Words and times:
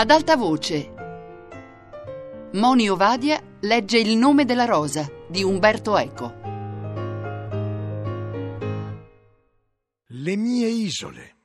Ad 0.00 0.08
alta 0.10 0.34
voce. 0.34 0.94
Moni 2.54 2.88
Ovadia 2.88 3.38
legge 3.60 3.98
Il 3.98 4.16
nome 4.16 4.46
della 4.46 4.64
rosa 4.64 5.06
di 5.28 5.42
Umberto 5.42 5.98
Eco. 5.98 6.34
Le 10.06 10.36
mie 10.36 10.68
isole, 10.68 11.36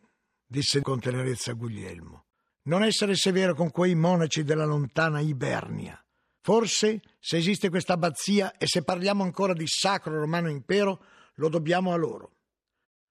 disse 0.48 0.80
con 0.80 1.02
tenerezza 1.02 1.52
Guglielmo. 1.52 2.28
Non 2.70 2.84
essere 2.84 3.16
severo 3.16 3.56
con 3.56 3.72
quei 3.72 3.94
monaci 3.94 4.44
della 4.44 4.64
lontana 4.64 5.20
Ibernia. 5.20 6.02
Forse, 6.42 7.02
se 7.20 7.36
esiste 7.36 7.70
questa 7.70 7.92
abbazia 7.92 8.56
e 8.56 8.68
se 8.68 8.84
parliamo 8.84 9.22
ancora 9.22 9.52
di 9.52 9.68
sacro 9.68 10.18
romano 10.18 10.50
impero, 10.50 11.04
lo 11.34 11.50
dobbiamo 11.50 11.92
a 11.92 11.98
loro. 11.98 12.38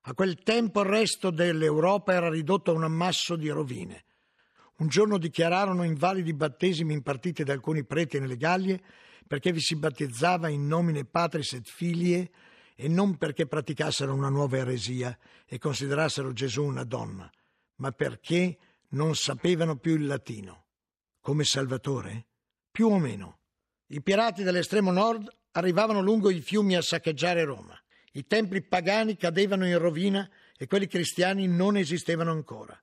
A 0.06 0.14
quel 0.14 0.42
tempo 0.42 0.80
il 0.80 0.86
resto 0.86 1.28
dell'Europa 1.28 2.14
era 2.14 2.30
ridotto 2.30 2.70
a 2.70 2.74
un 2.74 2.84
ammasso 2.84 3.36
di 3.36 3.50
rovine. 3.50 4.06
Un 4.76 4.88
giorno 4.88 5.18
dichiararono 5.18 5.84
invalidi 5.84 6.34
battesimi 6.34 6.94
impartiti 6.94 7.44
da 7.44 7.52
alcuni 7.52 7.84
preti 7.84 8.18
nelle 8.18 8.36
Gallie 8.36 8.82
perché 9.24 9.52
vi 9.52 9.60
si 9.60 9.76
battezzava 9.76 10.48
in 10.48 10.66
nomine 10.66 11.04
patris 11.04 11.52
et 11.52 11.68
filie 11.68 12.30
e 12.74 12.88
non 12.88 13.16
perché 13.16 13.46
praticassero 13.46 14.12
una 14.12 14.28
nuova 14.28 14.56
eresia 14.56 15.16
e 15.46 15.58
considerassero 15.58 16.32
Gesù 16.32 16.64
una 16.64 16.82
donna, 16.82 17.30
ma 17.76 17.92
perché 17.92 18.58
non 18.90 19.14
sapevano 19.14 19.76
più 19.76 19.94
il 19.94 20.06
latino. 20.06 20.64
Come 21.20 21.44
Salvatore? 21.44 22.26
Più 22.70 22.88
o 22.88 22.98
meno. 22.98 23.38
I 23.86 24.02
pirati 24.02 24.42
dell'estremo 24.42 24.90
nord 24.90 25.32
arrivavano 25.52 26.00
lungo 26.00 26.30
i 26.30 26.40
fiumi 26.40 26.74
a 26.74 26.82
saccheggiare 26.82 27.44
Roma. 27.44 27.80
I 28.14 28.26
templi 28.26 28.60
pagani 28.60 29.16
cadevano 29.16 29.66
in 29.68 29.78
rovina 29.78 30.28
e 30.56 30.66
quelli 30.66 30.88
cristiani 30.88 31.46
non 31.46 31.76
esistevano 31.76 32.32
ancora 32.32 32.76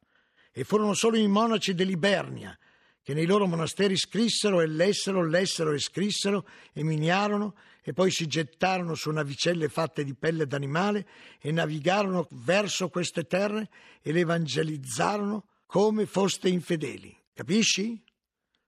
e 0.51 0.63
furono 0.63 0.93
solo 0.93 1.17
i 1.17 1.27
monaci 1.27 1.73
dell'Ibernia 1.73 2.57
che 3.03 3.13
nei 3.13 3.25
loro 3.25 3.47
monasteri 3.47 3.97
scrissero 3.97 4.61
e 4.61 4.67
lessero, 4.67 5.25
lessero 5.25 5.71
e 5.71 5.79
scrissero 5.79 6.47
e 6.71 6.83
miniarono 6.83 7.55
e 7.81 7.93
poi 7.93 8.11
si 8.11 8.27
gettarono 8.27 8.93
su 8.93 9.09
navicelle 9.09 9.69
fatte 9.69 10.03
di 10.03 10.13
pelle 10.13 10.45
d'animale 10.45 11.07
e 11.39 11.51
navigarono 11.51 12.27
verso 12.31 12.89
queste 12.89 13.25
terre 13.25 13.69
e 14.01 14.11
le 14.11 14.19
evangelizzarono 14.19 15.45
come 15.65 16.05
foste 16.05 16.49
infedeli. 16.49 17.15
Capisci? 17.33 17.99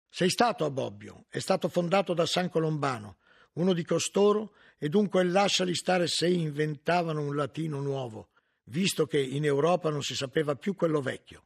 Sei 0.10 0.30
stato 0.30 0.66
a 0.66 0.72
Bobbio, 0.72 1.26
è 1.30 1.40
stato 1.40 1.70
fondato 1.70 2.14
da 2.14 2.26
San 2.26 2.50
Colombano, 2.50 3.18
uno 3.54 3.74
di 3.74 3.84
costoro, 3.84 4.54
e 4.78 4.90
dunque 4.90 5.24
lasciali 5.24 5.76
stare 5.76 6.08
se 6.08 6.28
inventavano 6.28 7.22
un 7.22 7.36
latino 7.36 7.82
nuovo, 7.82 8.30
visto 8.66 9.06
che 9.06 9.20
in 9.20 9.46
Europa 9.46 9.90
non 9.90 10.02
si 10.02 10.16
sapeva 10.16 10.56
più 10.56 10.76
quello 10.76 11.02
vecchio. 11.02 11.46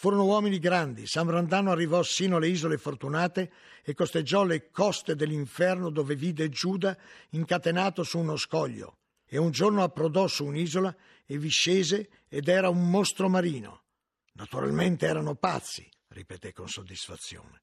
Furono 0.00 0.24
uomini 0.24 0.58
grandi. 0.58 1.06
San 1.06 1.26
Brandano 1.26 1.70
arrivò 1.70 2.02
sino 2.02 2.36
alle 2.36 2.48
isole 2.48 2.78
fortunate 2.78 3.52
e 3.82 3.92
costeggiò 3.92 4.44
le 4.44 4.70
coste 4.70 5.14
dell'inferno 5.14 5.90
dove 5.90 6.16
vide 6.16 6.48
Giuda 6.48 6.96
incatenato 7.32 8.02
su 8.02 8.18
uno 8.18 8.36
scoglio. 8.36 9.00
E 9.26 9.36
un 9.36 9.50
giorno 9.50 9.82
approdò 9.82 10.26
su 10.26 10.46
un'isola 10.46 10.96
e 11.26 11.36
vi 11.36 11.50
scese 11.50 12.08
ed 12.28 12.48
era 12.48 12.70
un 12.70 12.88
mostro 12.88 13.28
marino. 13.28 13.82
Naturalmente 14.32 15.04
erano 15.04 15.34
pazzi, 15.34 15.86
ripeté 16.08 16.54
con 16.54 16.66
soddisfazione. 16.66 17.60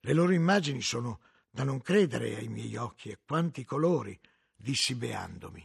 Le 0.00 0.12
loro 0.14 0.32
immagini 0.32 0.80
sono 0.80 1.20
da 1.50 1.64
non 1.64 1.82
credere 1.82 2.34
ai 2.34 2.48
miei 2.48 2.76
occhi 2.76 3.10
e 3.10 3.18
quanti 3.26 3.62
colori, 3.62 4.18
dissi 4.56 4.94
beandomi. 4.94 5.62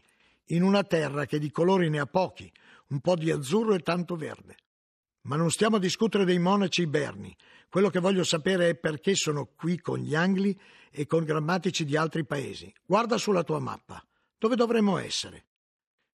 In 0.47 0.63
una 0.63 0.83
terra 0.83 1.25
che 1.25 1.39
di 1.39 1.49
colori 1.49 1.89
ne 1.89 2.01
ha 2.01 2.07
pochi, 2.07 2.51
un 2.87 2.99
po' 2.99 3.15
di 3.15 3.31
azzurro 3.31 3.73
e 3.73 3.79
tanto 3.79 4.17
verde. 4.17 4.57
Ma 5.29 5.35
non 5.35 5.51
stiamo 5.51 5.75
a 5.75 5.79
discutere 5.79 6.25
dei 6.25 6.39
monaci 6.39 6.81
iberni. 6.81 7.35
Quello 7.69 7.91
che 7.91 7.99
voglio 7.99 8.23
sapere 8.23 8.69
è 8.69 8.75
perché 8.75 9.13
sono 9.13 9.45
qui 9.45 9.79
con 9.79 9.99
gli 9.99 10.15
angli 10.15 10.57
e 10.89 11.05
con 11.05 11.23
grammatici 11.23 11.85
di 11.85 11.95
altri 11.95 12.25
paesi. 12.25 12.73
Guarda 12.83 13.15
sulla 13.19 13.43
tua 13.43 13.59
mappa. 13.59 14.03
Dove 14.39 14.55
dovremmo 14.55 14.97
essere? 14.97 15.45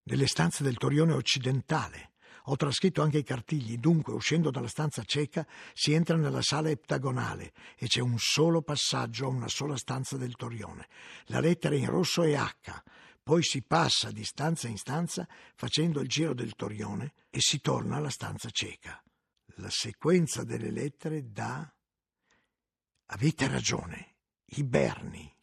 Nelle 0.04 0.28
stanze 0.28 0.64
del 0.64 0.76
Torione 0.76 1.14
occidentale. 1.14 2.12
Ho 2.48 2.58
trascritto 2.58 3.02
anche 3.02 3.20
i 3.20 3.24
cartigli, 3.24 3.78
dunque 3.78 4.12
uscendo 4.12 4.52
dalla 4.52 4.68
stanza 4.68 5.02
cieca 5.06 5.48
si 5.74 5.94
entra 5.94 6.18
nella 6.18 6.42
sala 6.42 6.70
eptagonale 6.70 7.54
e 7.78 7.88
c'è 7.88 8.02
un 8.02 8.18
solo 8.18 8.64
passaggio 8.64 9.28
a 9.28 9.30
una 9.30 9.48
sola 9.48 9.78
stanza 9.78 10.18
del 10.18 10.36
Torione. 10.36 10.90
La 11.28 11.40
lettera 11.40 11.76
in 11.76 11.90
rosso 11.90 12.22
è 12.22 12.34
H, 12.34 12.84
poi 13.24 13.42
si 13.44 13.64
passa 13.64 14.12
di 14.12 14.26
stanza 14.26 14.68
in 14.68 14.78
stanza 14.78 15.26
facendo 15.56 16.02
il 16.02 16.08
giro 16.08 16.34
del 16.34 16.54
torione 16.54 17.14
e 17.32 17.40
si 17.40 17.60
torna 17.60 17.96
alla 17.96 18.12
stanza 18.12 18.52
cieca. 18.52 19.02
La 19.56 19.70
sequenza 19.70 20.44
delle 20.44 20.72
lettere 20.72 21.32
dà. 21.32 21.72
Avete 23.08 23.48
ragione, 23.48 24.16
Iberni. 24.46 25.34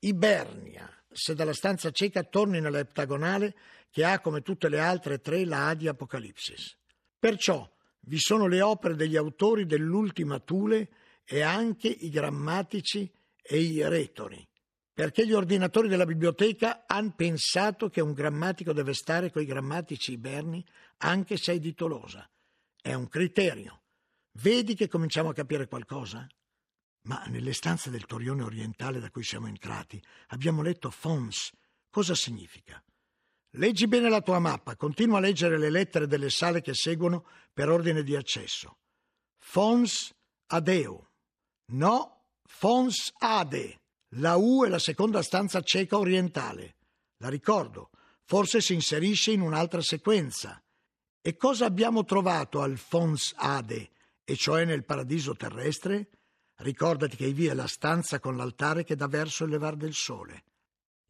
Ibernia. 0.00 0.88
Se 1.12 1.34
dalla 1.34 1.52
stanza 1.52 1.90
cieca 1.90 2.22
torni 2.22 2.60
nell'eptagonale 2.60 3.54
che 3.90 4.04
ha 4.04 4.20
come 4.20 4.42
tutte 4.42 4.68
le 4.68 4.78
altre 4.78 5.20
tre 5.20 5.44
la 5.44 5.68
A 5.68 5.74
di 5.74 5.88
Apocalipsis. 5.88 6.76
Perciò 7.18 7.68
vi 8.02 8.18
sono 8.18 8.46
le 8.46 8.62
opere 8.62 8.94
degli 8.94 9.16
autori 9.16 9.66
dell'ultima 9.66 10.38
Tule 10.38 10.88
e 11.24 11.42
anche 11.42 11.88
i 11.88 12.08
grammatici 12.08 13.12
e 13.42 13.58
i 13.58 13.86
retori 13.86 14.48
perché 15.00 15.26
gli 15.26 15.32
ordinatori 15.32 15.88
della 15.88 16.04
biblioteca 16.04 16.84
hanno 16.86 17.14
pensato 17.16 17.88
che 17.88 18.02
un 18.02 18.12
grammatico 18.12 18.74
deve 18.74 18.92
stare 18.92 19.30
coi 19.30 19.46
grammatici 19.46 20.12
iberni 20.12 20.62
anche 20.98 21.38
se 21.38 21.54
è 21.54 21.58
di 21.58 21.72
Tolosa. 21.72 22.28
È 22.82 22.94
un 22.94 23.08
criterio. 23.08 23.82
Vedi 24.38 24.74
che 24.74 24.88
cominciamo 24.88 25.28
a 25.28 25.34
capire 25.34 25.66
qualcosa? 25.66 26.26
Ma 27.02 27.24
nelle 27.26 27.52
stanze 27.52 27.90
del 27.90 28.06
Torione 28.06 28.42
orientale 28.42 29.00
da 29.00 29.10
cui 29.10 29.22
siamo 29.22 29.48
entrati 29.48 30.02
abbiamo 30.28 30.62
letto 30.62 30.90
Fons. 30.90 31.50
Cosa 31.90 32.14
significa? 32.14 32.82
Leggi 33.54 33.86
bene 33.86 34.08
la 34.08 34.22
tua 34.22 34.38
mappa, 34.38 34.76
continua 34.76 35.18
a 35.18 35.20
leggere 35.20 35.58
le 35.58 35.70
lettere 35.70 36.06
delle 36.06 36.30
sale 36.30 36.62
che 36.62 36.72
seguono 36.72 37.26
per 37.52 37.68
ordine 37.68 38.02
di 38.02 38.16
accesso. 38.16 38.78
Fons 39.38 40.14
adeo. 40.46 41.10
No, 41.72 42.28
Fons 42.46 43.12
ade. 43.18 43.80
La 44.14 44.36
U 44.36 44.64
è 44.64 44.68
la 44.68 44.78
seconda 44.78 45.22
stanza 45.22 45.60
cieca 45.60 45.98
orientale. 45.98 46.76
La 47.18 47.28
ricordo, 47.28 47.90
forse 48.24 48.60
si 48.60 48.72
inserisce 48.72 49.32
in 49.32 49.40
un'altra 49.40 49.82
sequenza. 49.82 50.62
E 51.22 51.36
cosa 51.36 51.66
abbiamo 51.66 52.04
trovato 52.04 52.62
al 52.62 52.78
Fons 52.78 53.34
Ade, 53.36 53.90
e 54.24 54.36
cioè 54.36 54.64
nel 54.64 54.84
paradiso 54.84 55.34
terrestre? 55.34 56.08
Ricordati 56.56 57.16
che 57.16 57.30
vi 57.32 57.46
è 57.46 57.52
la 57.52 57.66
stanza 57.66 58.18
con 58.20 58.36
l'altare 58.36 58.84
che 58.84 58.96
dà 58.96 59.06
verso 59.06 59.44
il 59.44 59.50
levar 59.50 59.76
del 59.76 59.92
sole. 59.92 60.44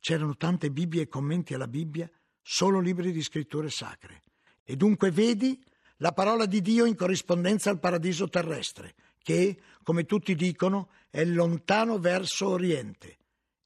C'erano 0.01 0.37
tante 0.37 0.71
Bibbie 0.71 1.03
e 1.03 1.09
commenti 1.09 1.55
alla 1.55 1.69
Bibbia, 1.69 2.11
solo 2.43 2.81
libri 2.81 3.13
di 3.13 3.23
scritture 3.23 3.71
sacre. 3.71 4.23
E 4.65 4.75
dunque 4.75 5.13
vedi 5.13 5.63
la 5.99 6.13
parola 6.13 6.47
di 6.47 6.61
Dio 6.61 6.87
in 6.87 6.97
corrispondenza 6.97 7.71
al 7.71 7.79
paradiso 7.79 8.29
terrestre 8.29 8.95
che, 9.23 9.61
come 9.85 10.07
tutti 10.07 10.35
dicono, 10.35 10.91
è 11.09 11.25
lontano 11.25 11.99
verso 11.99 12.49
Oriente 12.49 13.19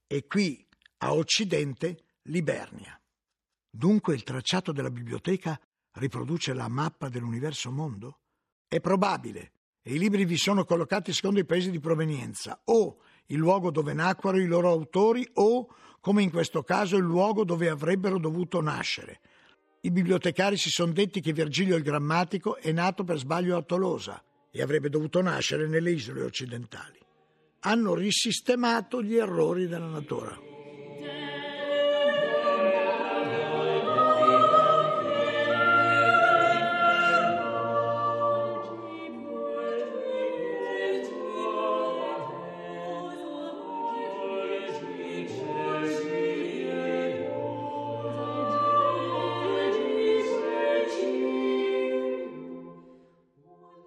e 0.07 0.27
qui, 0.27 0.67
a 0.99 1.15
Occidente, 1.15 2.05
Libernia. 2.25 3.01
Dunque 3.71 4.15
il 4.15 4.25
tracciato 4.25 4.73
della 4.73 4.91
biblioteca 4.91 5.59
riproduce 5.95 6.53
la 6.53 6.69
mappa 6.69 7.09
dell'universo 7.09 7.71
mondo? 7.71 8.21
È 8.67 8.81
probabile, 8.81 9.53
e 9.83 9.95
i 9.95 9.99
libri 9.99 10.25
vi 10.25 10.37
sono 10.37 10.65
collocati 10.65 11.13
secondo 11.13 11.41
i 11.41 11.45
paesi 11.45 11.71
di 11.71 11.81
provenienza, 11.81 12.61
o 12.65 12.99
il 13.27 13.39
luogo 13.39 13.71
dove 13.71 13.93
nacquero 13.93 14.39
i 14.39 14.47
loro 14.47 14.71
autori, 14.71 15.29
o, 15.35 15.69
come 16.01 16.23
in 16.23 16.31
questo 16.31 16.63
caso, 16.63 16.97
il 16.97 17.05
luogo 17.05 17.45
dove 17.45 17.69
avrebbero 17.69 18.19
dovuto 18.19 18.61
nascere. 18.61 19.21
I 19.81 19.91
bibliotecari 19.91 20.57
si 20.57 20.71
sono 20.71 20.93
detti 20.93 21.21
che 21.21 21.33
Virgilio 21.33 21.77
il 21.77 21.83
Grammatico 21.83 22.57
è 22.57 22.73
nato 22.73 23.05
per 23.05 23.19
sbaglio 23.19 23.57
a 23.57 23.63
Tolosa, 23.63 24.23
e 24.51 24.63
avrebbe 24.63 24.89
dovuto 24.89 25.21
nascere 25.21 25.67
nelle 25.67 25.91
isole 25.91 26.23
occidentali. 26.23 26.99
Hanno 27.61 27.95
risistemato 27.95 29.03
gli 29.03 29.17
errori 29.17 29.67
della 29.67 29.89
natura. 29.89 30.54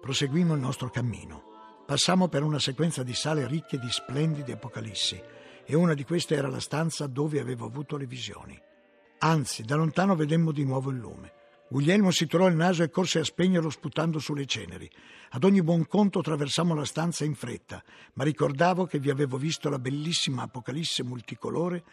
Proseguimmo 0.08 0.54
il 0.54 0.60
nostro 0.60 0.88
cammino. 0.88 1.82
Passammo 1.84 2.28
per 2.28 2.42
una 2.42 2.58
sequenza 2.58 3.02
di 3.02 3.12
sale 3.12 3.46
ricche 3.46 3.78
di 3.78 3.90
splendide 3.90 4.52
apocalissi 4.52 5.20
e 5.66 5.76
una 5.76 5.92
di 5.92 6.02
queste 6.02 6.34
era 6.34 6.48
la 6.48 6.60
stanza 6.60 7.06
dove 7.06 7.38
avevo 7.38 7.66
avuto 7.66 7.98
le 7.98 8.06
visioni. 8.06 8.58
Anzi, 9.18 9.64
da 9.64 9.76
lontano 9.76 10.16
vedemmo 10.16 10.50
di 10.50 10.64
nuovo 10.64 10.88
il 10.88 10.96
lume. 10.96 11.32
Guglielmo 11.68 12.10
si 12.10 12.26
tirò 12.26 12.46
il 12.46 12.56
naso 12.56 12.82
e 12.82 12.88
corse 12.88 13.18
a 13.18 13.22
spegnerlo 13.22 13.68
sputando 13.68 14.18
sulle 14.18 14.46
ceneri. 14.46 14.90
Ad 15.32 15.44
ogni 15.44 15.62
buon 15.62 15.86
conto 15.86 16.20
attraversammo 16.20 16.74
la 16.74 16.86
stanza 16.86 17.26
in 17.26 17.34
fretta, 17.34 17.84
ma 18.14 18.24
ricordavo 18.24 18.86
che 18.86 18.98
vi 18.98 19.10
avevo 19.10 19.36
visto 19.36 19.68
la 19.68 19.78
bellissima 19.78 20.44
Apocalisse 20.44 21.02
multicolore 21.02 21.84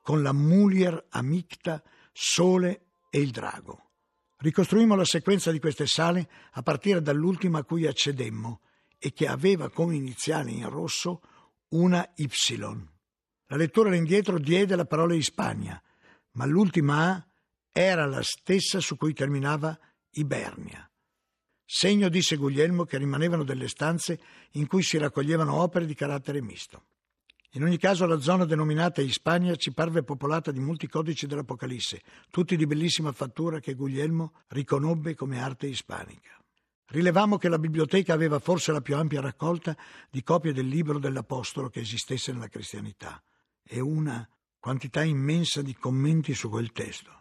con 0.00 0.22
la 0.22 0.32
Mulier 0.32 1.06
Amicta, 1.08 1.82
Sole 2.12 2.82
e 3.10 3.18
il 3.18 3.32
drago. 3.32 3.93
Ricostruimmo 4.36 4.94
la 4.94 5.04
sequenza 5.04 5.50
di 5.50 5.58
queste 5.58 5.86
sale 5.86 6.28
a 6.52 6.62
partire 6.62 7.00
dall'ultima 7.00 7.60
a 7.60 7.64
cui 7.64 7.86
accedemmo 7.86 8.60
e 8.98 9.12
che 9.12 9.26
aveva 9.26 9.70
come 9.70 9.94
iniziale 9.94 10.50
in 10.50 10.68
rosso 10.68 11.20
una 11.68 12.12
Y. 12.16 12.28
La 13.46 13.56
lettura 13.56 13.88
all'indietro 13.88 14.38
diede 14.38 14.76
la 14.76 14.86
parola 14.86 15.14
Ispania, 15.14 15.80
ma 16.32 16.46
l'ultima 16.46 17.10
A 17.10 17.26
era 17.70 18.06
la 18.06 18.22
stessa 18.22 18.80
su 18.80 18.96
cui 18.96 19.12
terminava 19.12 19.78
Ibernia. 20.10 20.88
Segno, 21.64 22.08
disse 22.08 22.36
Guglielmo, 22.36 22.84
che 22.84 22.98
rimanevano 22.98 23.42
delle 23.42 23.68
stanze 23.68 24.20
in 24.52 24.66
cui 24.66 24.82
si 24.82 24.98
raccoglievano 24.98 25.54
opere 25.54 25.86
di 25.86 25.94
carattere 25.94 26.40
misto. 26.40 26.84
In 27.54 27.62
ogni 27.62 27.78
caso 27.78 28.04
la 28.06 28.18
zona 28.18 28.44
denominata 28.44 29.00
Ispania 29.00 29.54
ci 29.54 29.72
parve 29.72 30.02
popolata 30.02 30.50
di 30.50 30.58
molti 30.58 30.88
codici 30.88 31.28
dell'Apocalisse, 31.28 32.02
tutti 32.28 32.56
di 32.56 32.66
bellissima 32.66 33.12
fattura 33.12 33.60
che 33.60 33.74
Guglielmo 33.74 34.32
riconobbe 34.48 35.14
come 35.14 35.40
arte 35.40 35.68
ispanica. 35.68 36.36
Rilevammo 36.86 37.38
che 37.38 37.48
la 37.48 37.60
biblioteca 37.60 38.12
aveva 38.12 38.40
forse 38.40 38.72
la 38.72 38.80
più 38.80 38.96
ampia 38.96 39.20
raccolta 39.20 39.76
di 40.10 40.24
copie 40.24 40.52
del 40.52 40.66
libro 40.66 40.98
dell'Apostolo 40.98 41.68
che 41.68 41.78
esistesse 41.78 42.32
nella 42.32 42.48
cristianità 42.48 43.22
e 43.62 43.78
una 43.78 44.28
quantità 44.58 45.04
immensa 45.04 45.62
di 45.62 45.74
commenti 45.74 46.34
su 46.34 46.48
quel 46.48 46.72
testo. 46.72 47.12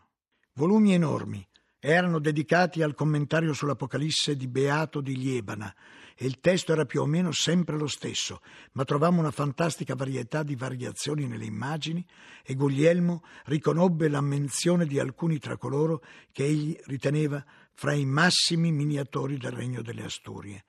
Volumi 0.54 0.96
enormi 0.96 1.48
erano 1.78 2.18
dedicati 2.18 2.82
al 2.82 2.96
commentario 2.96 3.54
sull'Apocalisse 3.54 4.36
di 4.36 4.48
Beato 4.48 5.00
di 5.00 5.16
Liebana 5.16 5.72
e 6.16 6.26
il 6.26 6.40
testo 6.40 6.72
era 6.72 6.86
più 6.86 7.02
o 7.02 7.06
meno 7.06 7.32
sempre 7.32 7.78
lo 7.78 7.88
stesso, 7.88 8.42
ma 8.74 8.84
trovammo 8.84 9.20
una 9.20 9.32
fantastica 9.32 9.96
varietà 9.96 10.44
di 10.44 10.56
variazioni 10.56 11.28
nelle 11.28 11.46
immagini 11.46 12.06
e 12.44 12.56
Guglielmo 12.56 13.24
riconobbe 13.46 14.08
la 14.08 14.22
menzione 14.22 14.86
di 14.86 15.00
alcuni 15.00 15.40
tra 15.40 15.58
coloro 15.58 16.04
che 16.32 16.44
egli 16.44 16.78
riteneva 16.86 17.44
fra 17.74 17.94
i 17.94 18.06
massimi 18.06 18.72
miniatori 18.72 19.38
del 19.38 19.52
regno 19.52 19.82
delle 19.82 20.04
Asturie, 20.04 20.66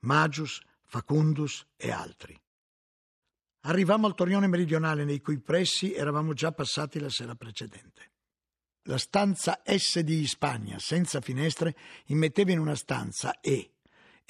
Magius, 0.00 0.60
Facundus 0.84 1.66
e 1.76 1.90
altri. 1.90 2.38
Arrivammo 3.62 4.06
al 4.06 4.14
torrione 4.14 4.46
meridionale 4.46 5.04
nei 5.04 5.20
cui 5.20 5.38
pressi 5.40 5.92
eravamo 5.92 6.32
già 6.32 6.52
passati 6.52 6.98
la 6.98 7.10
sera 7.10 7.34
precedente. 7.34 8.12
La 8.84 8.96
stanza 8.96 9.60
S 9.64 10.00
di 10.00 10.26
Spagna, 10.26 10.78
senza 10.78 11.20
finestre, 11.20 11.76
immetteva 12.06 12.52
in 12.52 12.58
una 12.58 12.74
stanza 12.74 13.38
E, 13.40 13.72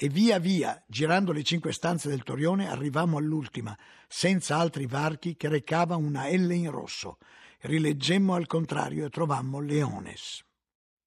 e 0.01 0.07
via 0.07 0.39
via, 0.39 0.81
girando 0.87 1.33
le 1.33 1.43
cinque 1.43 1.73
stanze 1.73 2.07
del 2.07 2.23
Torione, 2.23 2.69
arrivammo 2.69 3.17
all'ultima, 3.17 3.77
senza 4.07 4.55
altri 4.55 4.85
varchi, 4.85 5.35
che 5.35 5.49
recava 5.49 5.97
una 5.97 6.29
L 6.29 6.49
in 6.53 6.71
rosso. 6.71 7.17
Rileggemmo 7.59 8.33
al 8.33 8.47
contrario 8.47 9.05
e 9.05 9.09
trovammo 9.09 9.59
Leones. 9.59 10.41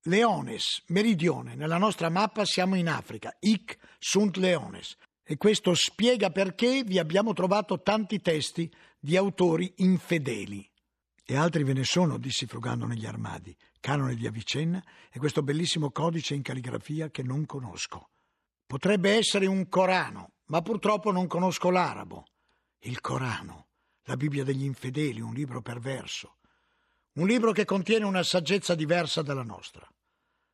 Leones, 0.03 0.83
meridione, 0.89 1.55
nella 1.55 1.79
nostra 1.79 2.11
mappa 2.11 2.45
siamo 2.45 2.75
in 2.75 2.87
Africa, 2.91 3.35
hic 3.41 3.79
sunt 3.99 4.37
Leones. 4.37 4.99
E 5.23 5.39
questo 5.39 5.73
spiega 5.73 6.29
perché 6.29 6.83
vi 6.85 6.99
abbiamo 6.99 7.33
trovato 7.33 7.81
tanti 7.81 8.21
testi 8.21 8.71
di 9.01 9.17
autori 9.17 9.73
infedeli. 9.77 10.71
E 11.25 11.35
altri 11.35 11.65
ve 11.65 11.73
ne 11.73 11.85
sono, 11.85 12.19
dissi 12.19 12.45
frugando 12.45 12.85
negli 12.85 13.07
armadi, 13.07 13.57
canone 13.81 14.17
di 14.17 14.27
Avicenna 14.27 14.85
e 15.11 15.19
questo 15.19 15.43
bellissimo 15.43 15.91
codice 15.91 16.35
in 16.35 16.43
calligrafia 16.43 17.09
che 17.09 17.23
non 17.23 17.47
conosco. 17.47 18.09
Potrebbe 18.73 19.11
essere 19.11 19.45
un 19.45 19.69
Corano, 19.69 20.31
ma 20.47 20.63
purtroppo 20.63 21.13
non 21.13 21.27
conosco 21.27 21.69
l'arabo. 21.69 22.25
Il 22.85 23.03
Corano, 23.03 23.67
la 24.05 24.17
Bibbia 24.17 24.45
degli 24.45 24.65
infedeli, 24.65 25.21
un 25.21 25.35
libro 25.35 25.61
perverso. 25.61 26.39
Un 27.17 27.27
libro 27.27 27.53
che 27.53 27.67
contiene 27.67 28.07
una 28.07 28.23
saggezza 28.23 28.75
diversa 28.75 29.21
dalla 29.21 29.43
nostra. 29.43 29.87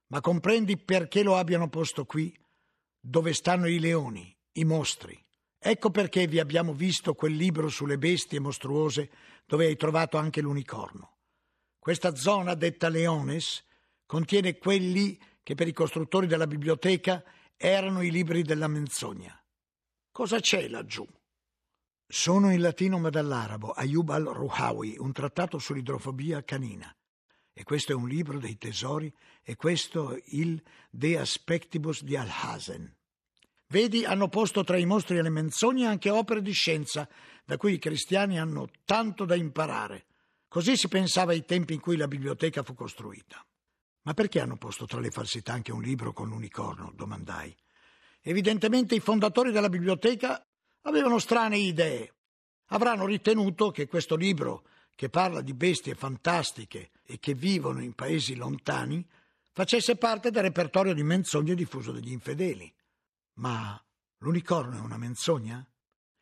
Ma 0.09 0.21
comprendi 0.21 0.77
perché 0.77 1.23
lo 1.23 1.37
abbiano 1.37 1.69
posto 1.69 2.07
qui, 2.07 2.37
dove 2.99 3.33
stanno 3.33 3.69
i 3.69 3.79
leoni, 3.79 4.37
i 4.55 4.65
mostri, 4.65 5.25
Ecco 5.57 5.91
perché 5.93 6.27
vi 6.27 6.41
abbiamo 6.41 6.73
visto 6.73 7.15
quel 7.15 7.37
libro 7.37 7.69
sulle 7.69 7.99
bestie 7.99 8.41
mostruose 8.41 9.11
dove 9.47 9.67
hai 9.67 9.77
trovato 9.77 10.17
anche 10.17 10.41
l'unicorno. 10.41 11.19
Questa 11.79 12.17
zona, 12.17 12.55
detta 12.55 12.89
Leones, 12.89 13.65
contiene 14.07 14.59
quelli 14.59 15.17
che 15.45 15.55
per 15.55 15.69
i 15.69 15.73
costruttori 15.73 16.27
della 16.27 16.49
biblioteca 16.49 17.23
erano 17.59 18.03
i 18.03 18.11
libri 18.11 18.43
della 18.43 18.69
menzogna. 18.69 19.37
Cosa 20.13 20.39
c'è 20.39 20.69
laggiù? 20.69 21.05
Sono 22.07 22.53
in 22.53 22.61
latino 22.61 22.99
ma 22.99 23.11
dall'arabo, 23.11 23.73
Ayub 23.73 24.09
al-Ruhawi, 24.11 24.97
un 24.99 25.13
trattato 25.13 25.59
sull'idrofobia 25.59 26.45
canina. 26.45 26.95
E 27.53 27.65
questo 27.65 27.91
è 27.91 27.95
un 27.97 28.07
libro 28.07 28.39
dei 28.39 28.57
tesori, 28.57 29.13
e 29.43 29.57
questo 29.57 30.17
il 30.27 30.63
De 30.89 31.19
Aspectibus 31.19 32.05
di 32.05 32.17
Al-Hazen. 32.17 32.97
Vedi, 33.67 34.05
hanno 34.05 34.29
posto 34.29 34.63
tra 34.63 34.79
i 34.79 34.87
mostri 34.87 35.19
e 35.19 35.23
le 35.23 35.29
menzogne 35.29 35.85
anche 35.85 36.09
opere 36.09 36.41
di 36.41 36.53
scienza, 36.53 37.09
da 37.45 37.57
cui 37.57 37.75
i 37.75 37.79
cristiani 37.79 38.39
hanno 38.39 38.69
tanto 38.85 39.25
da 39.25 39.35
imparare. 39.35 40.07
Così 40.47 40.77
si 40.77 40.87
pensava 40.87 41.33
ai 41.33 41.45
tempi 41.45 41.75
in 41.75 41.81
cui 41.81 41.97
la 41.97 42.07
biblioteca 42.07 42.63
fu 42.63 42.75
costruita. 42.75 43.45
Ma 44.03 44.15
perché 44.15 44.41
hanno 44.41 44.57
posto 44.57 44.87
tra 44.87 45.01
le 45.01 45.11
falsità 45.11 45.53
anche 45.53 45.73
un 45.73 45.83
libro 45.83 46.13
con 46.13 46.29
l'unicorno? 46.29 46.93
domandai. 46.95 47.55
Evidentemente 48.21 48.95
i 48.95 49.01
fondatori 49.01 49.53
della 49.53 49.69
biblioteca 49.69 50.45
avevano 50.83 51.19
strane 51.19 51.59
idee. 51.59 52.15
Avranno 52.67 53.07
ritenuto 53.07 53.71
che 53.71 53.87
questo 53.87 54.17
libro, 54.17 54.67
che 54.95 55.09
parla 55.09 55.41
di 55.41 55.55
bestie 55.55 55.95
fantastiche 55.95 56.91
e 57.03 57.19
che 57.19 57.35
vivono 57.35 57.83
in 57.83 57.95
paesi 57.95 58.35
lontani, 58.35 59.07
facesse 59.53 59.97
parte 59.97 60.31
del 60.31 60.43
repertorio 60.43 60.95
di 60.95 61.03
menzogne 61.03 61.55
diffuso 61.55 61.93
dagli 61.93 62.13
infedeli. 62.13 62.73
Ma 63.35 63.81
l'unicorno 64.19 64.77
è 64.77 64.81
una 64.81 64.99
menzogna? 64.99 65.67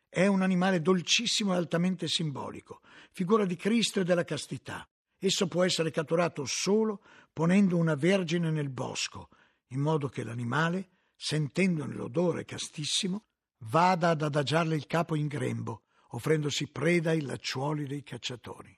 È 0.07 0.25
un 0.25 0.41
animale 0.41 0.81
dolcissimo 0.81 1.53
e 1.53 1.57
altamente 1.57 2.07
simbolico, 2.07 2.81
figura 3.11 3.45
di 3.45 3.55
Cristo 3.55 3.99
e 3.99 4.03
della 4.03 4.23
castità. 4.23 4.87
Esso 5.19 5.47
può 5.47 5.63
essere 5.63 5.91
catturato 5.91 6.45
solo 6.45 7.01
ponendo 7.33 7.77
una 7.77 7.95
vergine 7.95 8.51
nel 8.51 8.69
bosco, 8.69 9.29
in 9.69 9.79
modo 9.79 10.09
che 10.09 10.23
l'animale, 10.23 10.89
sentendone 11.15 11.93
l'odore 11.93 12.45
castissimo, 12.45 13.25
vada 13.59 14.09
ad 14.09 14.21
adagiarle 14.21 14.75
il 14.75 14.85
capo 14.85 15.15
in 15.15 15.27
grembo, 15.27 15.83
offrendosi 16.09 16.69
preda 16.69 17.11
ai 17.11 17.21
lacciuoli 17.21 17.87
dei 17.87 18.03
cacciatori. 18.03 18.77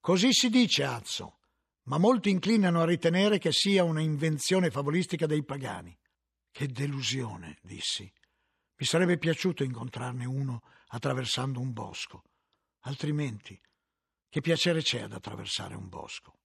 Così 0.00 0.32
si 0.32 0.48
dice, 0.48 0.84
Azzo, 0.84 1.38
ma 1.86 1.98
molti 1.98 2.30
inclinano 2.30 2.80
a 2.80 2.86
ritenere 2.86 3.38
che 3.38 3.52
sia 3.52 3.84
una 3.84 4.00
invenzione 4.00 4.70
favolistica 4.70 5.26
dei 5.26 5.44
pagani. 5.44 5.96
Che 6.50 6.68
delusione, 6.68 7.58
dissi. 7.62 8.10
Mi 8.78 8.86
sarebbe 8.86 9.18
piaciuto 9.18 9.62
incontrarne 9.62 10.24
uno 10.24 10.62
attraversando 10.88 11.60
un 11.60 11.72
bosco. 11.72 12.24
Altrimenti, 12.80 13.60
che 14.28 14.40
piacere 14.40 14.82
c'è 14.82 15.02
ad 15.02 15.12
attraversare 15.12 15.74
un 15.74 15.88
bosco? 15.88 16.38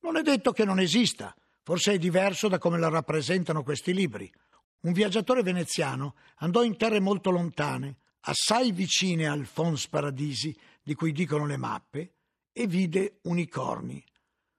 Non 0.00 0.16
è 0.16 0.22
detto 0.22 0.52
che 0.52 0.64
non 0.64 0.80
esista, 0.80 1.34
forse 1.62 1.92
è 1.92 1.98
diverso 1.98 2.48
da 2.48 2.58
come 2.58 2.78
la 2.78 2.88
rappresentano 2.88 3.62
questi 3.62 3.92
libri. 3.92 4.30
Un 4.80 4.92
viaggiatore 4.92 5.42
veneziano 5.42 6.14
andò 6.36 6.62
in 6.62 6.76
terre 6.76 7.00
molto 7.00 7.30
lontane, 7.30 7.98
assai 8.20 8.72
vicine 8.72 9.28
al 9.28 9.46
Fons 9.46 9.88
Paradisi, 9.88 10.56
di 10.82 10.94
cui 10.94 11.12
dicono 11.12 11.46
le 11.46 11.56
mappe, 11.56 12.14
e 12.52 12.66
vide 12.66 13.18
unicorni, 13.22 14.02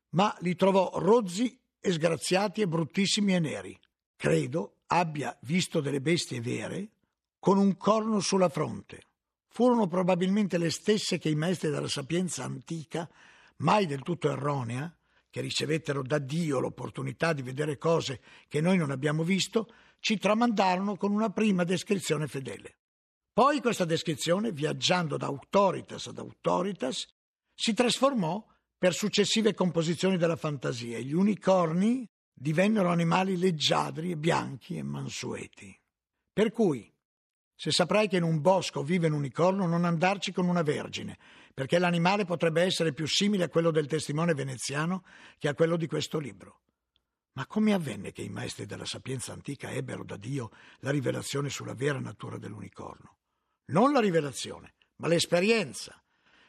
ma 0.09 0.35
li 0.39 0.55
trovò 0.55 0.91
rozzi 0.95 1.59
e 1.79 1.91
sgraziati 1.91 2.61
e 2.61 2.67
bruttissimi 2.67 3.33
e 3.33 3.39
neri. 3.39 3.79
Credo 4.15 4.77
abbia 4.87 5.37
visto 5.41 5.81
delle 5.81 6.01
bestie 6.01 6.41
vere 6.41 6.91
con 7.39 7.57
un 7.57 7.75
corno 7.77 8.19
sulla 8.19 8.49
fronte. 8.49 9.07
Furono 9.53 9.87
probabilmente 9.87 10.57
le 10.57 10.71
stesse 10.71 11.17
che 11.17 11.27
i 11.27 11.35
maestri 11.35 11.69
della 11.69 11.89
sapienza 11.89 12.45
antica, 12.45 13.09
mai 13.57 13.85
del 13.85 14.01
tutto 14.01 14.31
erronea, 14.31 14.95
che 15.29 15.41
ricevettero 15.41 16.01
da 16.03 16.19
Dio 16.19 16.59
l'opportunità 16.59 17.33
di 17.33 17.41
vedere 17.41 17.77
cose 17.77 18.21
che 18.47 18.61
noi 18.61 18.77
non 18.77 18.91
abbiamo 18.91 19.23
visto, 19.23 19.73
ci 19.99 20.17
tramandarono 20.17 20.95
con 20.95 21.11
una 21.11 21.31
prima 21.31 21.65
descrizione 21.65 22.27
fedele. 22.27 22.77
Poi 23.33 23.59
questa 23.59 23.83
descrizione, 23.83 24.53
viaggiando 24.53 25.17
da 25.17 25.25
autoritas 25.25 26.07
ad 26.07 26.17
autoritas, 26.17 27.05
si 27.53 27.73
trasformò 27.73 28.45
per 28.77 28.93
successive 28.93 29.53
composizioni 29.53 30.15
della 30.15 30.37
fantasia. 30.37 30.97
Gli 30.99 31.13
unicorni 31.13 32.07
divennero 32.33 32.87
animali 32.89 33.37
leggiadri 33.37 34.11
e 34.11 34.17
bianchi 34.17 34.77
e 34.77 34.83
mansueti. 34.83 35.77
Per 36.31 36.53
cui, 36.53 36.89
se 37.61 37.69
saprai 37.69 38.07
che 38.07 38.17
in 38.17 38.23
un 38.23 38.41
bosco 38.41 38.81
vive 38.81 39.05
un 39.05 39.13
unicorno, 39.13 39.67
non 39.67 39.85
andarci 39.85 40.31
con 40.31 40.47
una 40.47 40.63
vergine, 40.63 41.19
perché 41.53 41.77
l'animale 41.77 42.25
potrebbe 42.25 42.63
essere 42.63 42.91
più 42.91 43.05
simile 43.05 43.43
a 43.43 43.49
quello 43.49 43.69
del 43.69 43.85
testimone 43.85 44.33
veneziano 44.33 45.03
che 45.37 45.47
a 45.47 45.53
quello 45.53 45.77
di 45.77 45.85
questo 45.85 46.17
libro. 46.17 46.61
Ma 47.33 47.45
come 47.45 47.73
avvenne 47.73 48.11
che 48.13 48.23
i 48.23 48.29
maestri 48.29 48.65
della 48.65 48.85
sapienza 48.85 49.31
antica 49.31 49.69
ebbero 49.69 50.03
da 50.03 50.17
Dio 50.17 50.49
la 50.79 50.89
rivelazione 50.89 51.49
sulla 51.51 51.75
vera 51.75 51.99
natura 51.99 52.39
dell'unicorno? 52.39 53.17
Non 53.65 53.91
la 53.91 53.99
rivelazione, 53.99 54.73
ma 54.95 55.07
l'esperienza. 55.07 56.03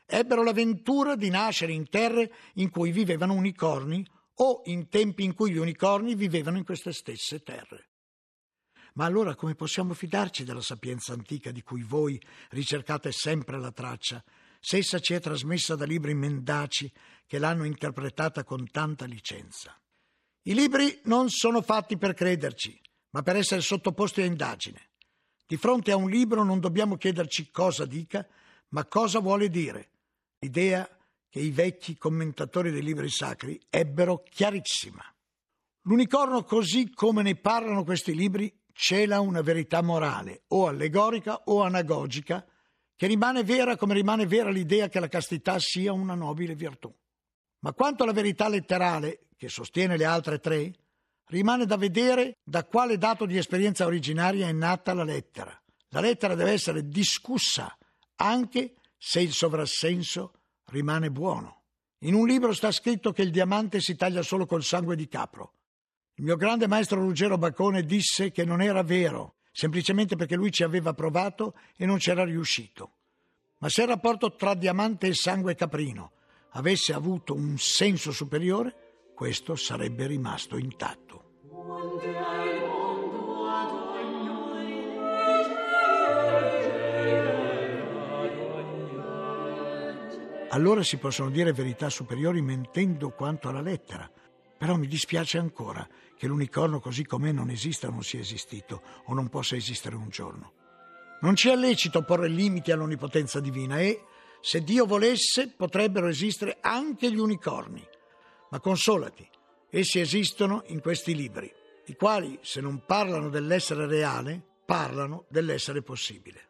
Ebbero 0.06 0.42
la 0.42 0.54
ventura 0.54 1.14
di 1.14 1.28
nascere 1.28 1.72
in 1.72 1.90
terre 1.90 2.32
in 2.54 2.70
cui 2.70 2.90
vivevano 2.90 3.34
unicorni 3.34 4.02
o 4.36 4.62
in 4.64 4.88
tempi 4.88 5.24
in 5.24 5.34
cui 5.34 5.50
gli 5.50 5.58
unicorni 5.58 6.14
vivevano 6.14 6.56
in 6.56 6.64
queste 6.64 6.94
stesse 6.94 7.42
terre. 7.42 7.90
Ma 8.94 9.04
allora 9.04 9.34
come 9.34 9.54
possiamo 9.54 9.94
fidarci 9.94 10.44
della 10.44 10.60
sapienza 10.60 11.12
antica 11.12 11.50
di 11.50 11.62
cui 11.62 11.82
voi 11.82 12.20
ricercate 12.50 13.12
sempre 13.12 13.58
la 13.58 13.72
traccia, 13.72 14.22
se 14.60 14.76
essa 14.76 14.98
ci 15.00 15.14
è 15.14 15.20
trasmessa 15.20 15.74
da 15.74 15.84
libri 15.84 16.14
mendaci 16.14 16.92
che 17.26 17.38
l'hanno 17.38 17.64
interpretata 17.64 18.44
con 18.44 18.70
tanta 18.70 19.06
licenza? 19.06 19.76
I 20.42 20.54
libri 20.54 21.00
non 21.04 21.30
sono 21.30 21.62
fatti 21.62 21.96
per 21.96 22.14
crederci, 22.14 22.78
ma 23.10 23.22
per 23.22 23.36
essere 23.36 23.60
sottoposti 23.60 24.20
a 24.22 24.24
indagine. 24.24 24.90
Di 25.46 25.56
fronte 25.56 25.90
a 25.90 25.96
un 25.96 26.08
libro 26.08 26.44
non 26.44 26.60
dobbiamo 26.60 26.96
chiederci 26.96 27.50
cosa 27.50 27.86
dica, 27.86 28.26
ma 28.68 28.84
cosa 28.86 29.20
vuole 29.20 29.48
dire. 29.48 29.90
L'idea 30.38 30.88
che 31.28 31.40
i 31.40 31.50
vecchi 31.50 31.96
commentatori 31.96 32.70
dei 32.70 32.82
libri 32.82 33.08
sacri 33.08 33.60
ebbero 33.70 34.22
chiarissima. 34.28 35.02
L'unicorno, 35.82 36.44
così 36.44 36.90
come 36.92 37.22
ne 37.22 37.36
parlano 37.36 37.84
questi 37.84 38.14
libri, 38.14 38.52
cela 38.72 39.20
una 39.20 39.40
verità 39.40 39.82
morale, 39.82 40.42
o 40.48 40.66
allegorica 40.66 41.42
o 41.44 41.62
anagogica, 41.62 42.44
che 42.96 43.06
rimane 43.06 43.42
vera 43.42 43.76
come 43.76 43.94
rimane 43.94 44.26
vera 44.26 44.50
l'idea 44.50 44.88
che 44.88 45.00
la 45.00 45.08
castità 45.08 45.58
sia 45.58 45.92
una 45.92 46.14
nobile 46.14 46.54
virtù. 46.54 46.92
Ma 47.60 47.72
quanto 47.72 48.02
alla 48.02 48.12
verità 48.12 48.48
letterale, 48.48 49.26
che 49.36 49.48
sostiene 49.48 49.96
le 49.96 50.04
altre 50.04 50.38
tre, 50.38 50.72
rimane 51.26 51.64
da 51.64 51.76
vedere 51.76 52.38
da 52.44 52.64
quale 52.64 52.98
dato 52.98 53.26
di 53.26 53.36
esperienza 53.36 53.86
originaria 53.86 54.48
è 54.48 54.52
nata 54.52 54.94
la 54.94 55.04
lettera. 55.04 55.56
La 55.88 56.00
lettera 56.00 56.34
deve 56.34 56.52
essere 56.52 56.86
discussa 56.88 57.76
anche 58.16 58.74
se 58.96 59.20
il 59.20 59.32
sovrassenso 59.32 60.34
rimane 60.66 61.10
buono. 61.10 61.62
In 62.00 62.14
un 62.14 62.26
libro 62.26 62.52
sta 62.52 62.70
scritto 62.70 63.12
che 63.12 63.22
il 63.22 63.30
diamante 63.30 63.80
si 63.80 63.94
taglia 63.96 64.22
solo 64.22 64.46
col 64.46 64.62
sangue 64.62 64.96
di 64.96 65.08
capro. 65.08 65.54
Il 66.22 66.28
mio 66.28 66.36
grande 66.36 66.68
maestro 66.68 67.00
Ruggero 67.00 67.36
Baccone 67.36 67.84
disse 67.84 68.30
che 68.30 68.44
non 68.44 68.62
era 68.62 68.84
vero, 68.84 69.38
semplicemente 69.50 70.14
perché 70.14 70.36
lui 70.36 70.52
ci 70.52 70.62
aveva 70.62 70.94
provato 70.94 71.56
e 71.76 71.84
non 71.84 71.98
c'era 71.98 72.22
riuscito. 72.22 72.92
Ma 73.58 73.68
se 73.68 73.82
il 73.82 73.88
rapporto 73.88 74.36
tra 74.36 74.54
diamante 74.54 75.08
e 75.08 75.14
sangue 75.14 75.56
caprino 75.56 76.12
avesse 76.50 76.92
avuto 76.92 77.34
un 77.34 77.58
senso 77.58 78.12
superiore, 78.12 79.10
questo 79.16 79.56
sarebbe 79.56 80.06
rimasto 80.06 80.56
intatto. 80.58 81.40
Allora 90.50 90.84
si 90.84 90.98
possono 90.98 91.30
dire 91.30 91.52
verità 91.52 91.90
superiori 91.90 92.40
mentendo 92.42 93.10
quanto 93.10 93.48
alla 93.48 93.60
lettera. 93.60 94.08
Però 94.62 94.76
mi 94.76 94.86
dispiace 94.86 95.38
ancora 95.38 95.84
che 96.16 96.28
l'unicorno 96.28 96.78
così 96.78 97.04
com'è 97.04 97.32
non 97.32 97.50
esista 97.50 97.88
o 97.88 97.90
non 97.90 98.04
sia 98.04 98.20
esistito 98.20 98.80
o 99.06 99.12
non 99.12 99.28
possa 99.28 99.56
esistere 99.56 99.96
un 99.96 100.08
giorno. 100.08 100.52
Non 101.22 101.34
ci 101.34 101.48
è 101.48 101.56
lecito 101.56 102.04
porre 102.04 102.28
limiti 102.28 102.70
all'onnipotenza 102.70 103.40
divina 103.40 103.80
e, 103.80 104.04
se 104.40 104.62
Dio 104.62 104.86
volesse, 104.86 105.48
potrebbero 105.48 106.06
esistere 106.06 106.58
anche 106.60 107.10
gli 107.10 107.18
unicorni. 107.18 107.84
Ma 108.50 108.60
consolati, 108.60 109.28
essi 109.68 109.98
esistono 109.98 110.62
in 110.66 110.80
questi 110.80 111.16
libri, 111.16 111.52
i 111.86 111.96
quali, 111.96 112.38
se 112.40 112.60
non 112.60 112.84
parlano 112.86 113.30
dell'essere 113.30 113.88
reale, 113.88 114.40
parlano 114.64 115.24
dell'essere 115.28 115.82
possibile. 115.82 116.48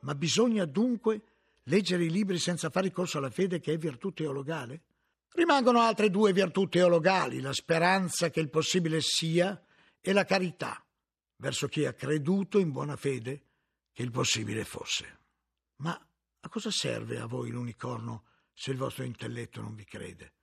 Ma 0.00 0.14
bisogna 0.14 0.64
dunque 0.64 1.20
leggere 1.64 2.04
i 2.04 2.10
libri 2.10 2.38
senza 2.38 2.70
fare 2.70 2.86
ricorso 2.86 3.18
alla 3.18 3.28
fede 3.28 3.60
che 3.60 3.74
è 3.74 3.76
virtù 3.76 4.12
teologale? 4.12 4.80
Rimangono 5.32 5.80
altre 5.80 6.10
due 6.10 6.32
virtù 6.32 6.68
teologali, 6.68 7.40
la 7.40 7.52
speranza 7.52 8.30
che 8.30 8.40
il 8.40 8.50
possibile 8.50 9.00
sia 9.00 9.62
e 10.00 10.12
la 10.12 10.24
carità, 10.24 10.84
verso 11.36 11.68
chi 11.68 11.84
ha 11.84 11.92
creduto 11.92 12.58
in 12.58 12.72
buona 12.72 12.96
fede 12.96 13.44
che 13.92 14.02
il 14.02 14.10
possibile 14.10 14.64
fosse. 14.64 15.18
Ma 15.76 15.92
a 16.40 16.48
cosa 16.48 16.70
serve 16.70 17.18
a 17.18 17.26
voi 17.26 17.50
l'unicorno 17.50 18.24
se 18.52 18.70
il 18.70 18.76
vostro 18.76 19.04
intelletto 19.04 19.60
non 19.60 19.74
vi 19.74 19.84
crede? 19.84 20.34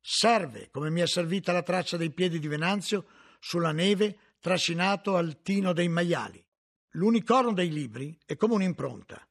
Serve, 0.00 0.68
come 0.70 0.90
mi 0.90 1.00
è 1.00 1.06
servita 1.06 1.52
la 1.52 1.62
traccia 1.62 1.96
dei 1.96 2.10
piedi 2.10 2.38
di 2.38 2.46
Venanzio 2.46 3.06
sulla 3.40 3.72
neve 3.72 4.18
trascinato 4.38 5.16
al 5.16 5.40
tino 5.40 5.72
dei 5.72 5.88
maiali. 5.88 6.44
L'unicorno 6.90 7.52
dei 7.54 7.70
libri 7.70 8.18
è 8.26 8.36
come 8.36 8.54
un'impronta. 8.54 9.26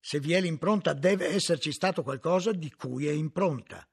Se 0.00 0.18
vi 0.18 0.32
è 0.32 0.40
l'impronta 0.40 0.92
deve 0.92 1.28
esserci 1.28 1.70
stato 1.70 2.02
qualcosa 2.02 2.52
di 2.52 2.72
cui 2.72 3.06
è 3.06 3.12
impronta. 3.12 3.86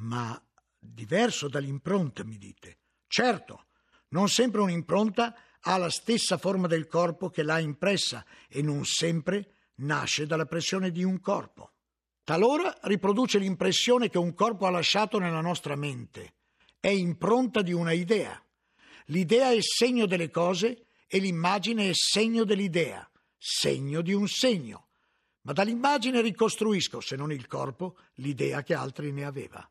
Ma 0.00 0.40
diverso 0.78 1.48
dall'impronta, 1.48 2.24
mi 2.24 2.38
dite. 2.38 2.78
Certo, 3.06 3.66
non 4.08 4.28
sempre 4.28 4.60
un'impronta 4.60 5.34
ha 5.60 5.76
la 5.76 5.90
stessa 5.90 6.38
forma 6.38 6.66
del 6.66 6.86
corpo 6.86 7.28
che 7.28 7.42
l'ha 7.42 7.58
impressa 7.58 8.24
e 8.48 8.62
non 8.62 8.84
sempre 8.84 9.54
nasce 9.76 10.26
dalla 10.26 10.46
pressione 10.46 10.90
di 10.90 11.02
un 11.04 11.20
corpo. 11.20 11.72
Talora 12.24 12.78
riproduce 12.82 13.38
l'impressione 13.38 14.08
che 14.08 14.18
un 14.18 14.34
corpo 14.34 14.66
ha 14.66 14.70
lasciato 14.70 15.18
nella 15.18 15.40
nostra 15.40 15.76
mente. 15.76 16.34
È 16.78 16.88
impronta 16.88 17.62
di 17.62 17.72
una 17.72 17.92
idea. 17.92 18.42
L'idea 19.06 19.50
è 19.50 19.58
segno 19.60 20.06
delle 20.06 20.30
cose 20.30 20.86
e 21.06 21.18
l'immagine 21.18 21.90
è 21.90 21.92
segno 21.94 22.44
dell'idea, 22.44 23.08
segno 23.36 24.00
di 24.00 24.12
un 24.12 24.28
segno. 24.28 24.88
Ma 25.42 25.52
dall'immagine 25.52 26.20
ricostruisco, 26.20 27.00
se 27.00 27.16
non 27.16 27.32
il 27.32 27.46
corpo, 27.46 27.96
l'idea 28.14 28.62
che 28.62 28.74
altri 28.74 29.12
ne 29.12 29.24
aveva. 29.24 29.69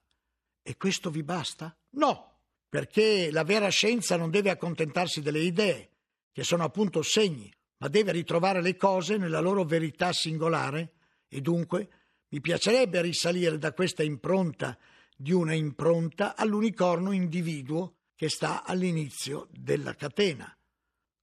E 0.69 0.77
questo 0.77 1.09
vi 1.09 1.23
basta? 1.23 1.75
No, 1.93 2.41
perché 2.69 3.31
la 3.31 3.43
vera 3.43 3.69
scienza 3.69 4.17
non 4.17 4.29
deve 4.29 4.51
accontentarsi 4.51 5.19
delle 5.19 5.39
idee, 5.39 5.89
che 6.31 6.43
sono 6.43 6.63
appunto 6.63 7.01
segni, 7.01 7.51
ma 7.77 7.88
deve 7.88 8.11
ritrovare 8.11 8.61
le 8.61 8.75
cose 8.75 9.17
nella 9.17 9.39
loro 9.39 9.63
verità 9.63 10.13
singolare 10.13 10.91
e 11.27 11.41
dunque 11.41 11.89
mi 12.27 12.39
piacerebbe 12.39 13.01
risalire 13.01 13.57
da 13.57 13.73
questa 13.73 14.03
impronta 14.03 14.77
di 15.17 15.31
una 15.31 15.55
impronta 15.55 16.35
all'unicorno 16.35 17.13
individuo 17.13 17.95
che 18.13 18.29
sta 18.29 18.63
all'inizio 18.63 19.47
della 19.49 19.95
catena. 19.95 20.55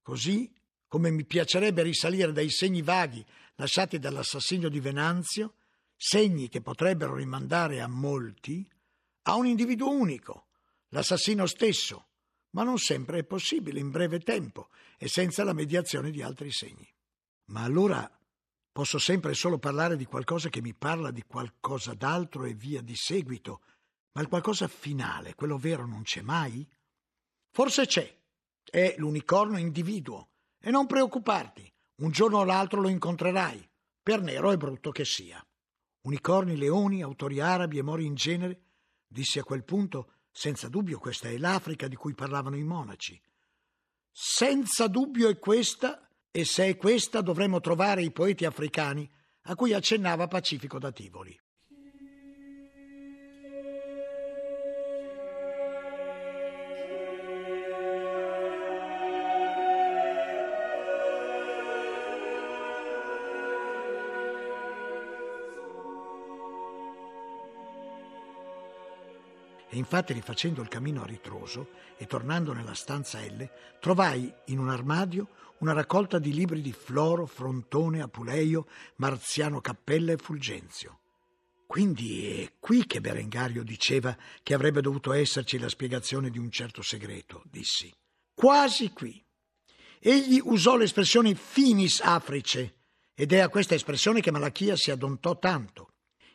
Così 0.02 0.52
come 0.88 1.12
mi 1.12 1.24
piacerebbe 1.24 1.84
risalire 1.84 2.32
dai 2.32 2.50
segni 2.50 2.82
vaghi 2.82 3.24
lasciati 3.54 4.00
dall'assassinio 4.00 4.68
di 4.68 4.80
Venanzio, 4.80 5.54
segni 5.94 6.48
che 6.48 6.62
potrebbero 6.62 7.14
rimandare 7.14 7.80
a 7.80 7.86
molti, 7.86 8.68
a 9.28 9.34
un 9.36 9.46
individuo 9.46 9.90
unico, 9.90 10.48
l'assassino 10.88 11.46
stesso, 11.46 12.08
ma 12.50 12.62
non 12.62 12.78
sempre 12.78 13.20
è 13.20 13.24
possibile 13.24 13.80
in 13.80 13.90
breve 13.90 14.18
tempo 14.20 14.70
e 14.98 15.08
senza 15.08 15.44
la 15.44 15.52
mediazione 15.52 16.10
di 16.10 16.22
altri 16.22 16.50
segni. 16.50 16.88
Ma 17.46 17.62
allora 17.62 18.10
Posso 18.76 18.98
sempre 18.98 19.32
solo 19.32 19.58
parlare 19.58 19.96
di 19.96 20.04
qualcosa 20.04 20.50
che 20.50 20.60
mi 20.60 20.74
parla 20.74 21.10
di 21.10 21.22
qualcosa 21.22 21.94
d'altro 21.94 22.44
e 22.44 22.52
via 22.52 22.82
di 22.82 22.94
seguito, 22.94 23.62
ma 24.12 24.20
il 24.20 24.28
qualcosa 24.28 24.68
finale, 24.68 25.34
quello 25.34 25.56
vero, 25.56 25.86
non 25.86 26.02
c'è 26.02 26.20
mai? 26.20 26.68
Forse 27.52 27.86
c'è. 27.86 28.20
È 28.62 28.94
l'unicorno 28.98 29.56
individuo. 29.56 30.28
E 30.60 30.70
non 30.70 30.84
preoccuparti, 30.84 31.72
un 32.02 32.10
giorno 32.10 32.40
o 32.40 32.44
l'altro 32.44 32.82
lo 32.82 32.88
incontrerai, 32.88 33.66
per 34.02 34.20
nero 34.20 34.52
e 34.52 34.58
brutto 34.58 34.90
che 34.90 35.06
sia. 35.06 35.42
Unicorni, 36.02 36.54
leoni, 36.54 37.00
autori 37.00 37.40
arabi 37.40 37.78
e 37.78 37.82
mori 37.82 38.04
in 38.04 38.14
genere, 38.14 38.65
dissi 39.06 39.38
a 39.38 39.44
quel 39.44 39.64
punto, 39.64 40.12
senza 40.30 40.68
dubbio 40.68 40.98
questa 40.98 41.28
è 41.28 41.38
l'Africa 41.38 41.88
di 41.88 41.96
cui 41.96 42.14
parlavano 42.14 42.56
i 42.56 42.62
monaci. 42.62 43.20
Senza 44.10 44.86
dubbio 44.88 45.28
è 45.28 45.38
questa 45.38 46.08
e 46.30 46.44
se 46.44 46.66
è 46.66 46.76
questa 46.76 47.20
dovremmo 47.20 47.60
trovare 47.60 48.02
i 48.02 48.12
poeti 48.12 48.44
africani 48.44 49.10
a 49.42 49.54
cui 49.54 49.72
accennava 49.72 50.26
Pacifico 50.26 50.78
da 50.78 50.92
Tivoli. 50.92 51.38
Infatti 69.76 70.14
rifacendo 70.14 70.62
il 70.62 70.68
cammino 70.68 71.02
a 71.02 71.06
ritroso 71.06 71.68
e 71.98 72.06
tornando 72.06 72.52
nella 72.52 72.74
stanza 72.74 73.20
L, 73.20 73.48
trovai 73.78 74.32
in 74.46 74.58
un 74.58 74.70
armadio 74.70 75.28
una 75.58 75.72
raccolta 75.72 76.18
di 76.18 76.32
libri 76.32 76.62
di 76.62 76.72
Floro, 76.72 77.26
Frontone, 77.26 78.00
Apuleio, 78.00 78.66
Marziano 78.96 79.60
Cappella 79.60 80.12
e 80.12 80.16
Fulgenzio. 80.16 81.00
Quindi 81.66 82.42
è 82.42 82.52
qui 82.58 82.86
che 82.86 83.00
Berengario 83.00 83.62
diceva 83.62 84.16
che 84.42 84.54
avrebbe 84.54 84.80
dovuto 84.80 85.12
esserci 85.12 85.58
la 85.58 85.68
spiegazione 85.68 86.30
di 86.30 86.38
un 86.38 86.50
certo 86.50 86.80
segreto, 86.80 87.42
dissi. 87.50 87.92
Quasi 88.32 88.92
qui. 88.92 89.22
Egli 89.98 90.40
usò 90.42 90.76
l'espressione 90.76 91.34
finis 91.34 92.00
africe 92.00 92.76
ed 93.14 93.32
è 93.32 93.38
a 93.40 93.48
questa 93.48 93.74
espressione 93.74 94.20
che 94.20 94.30
Malachia 94.30 94.76
si 94.76 94.90
adontò 94.90 95.38
tanto. 95.38 95.88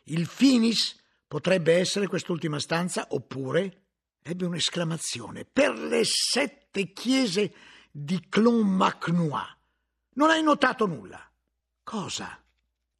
Il 0.04 0.26
finis 0.26 1.01
potrebbe 1.32 1.78
essere 1.78 2.08
quest'ultima 2.08 2.60
stanza 2.60 3.06
oppure 3.08 3.84
ebbe 4.20 4.44
un'esclamazione 4.44 5.46
per 5.46 5.78
le 5.78 6.02
sette 6.04 6.92
chiese 6.92 7.54
di 7.90 8.28
Clonmacnois. 8.28 9.56
Non 10.16 10.28
hai 10.28 10.42
notato 10.42 10.84
nulla? 10.84 11.26
Cosa? 11.82 12.38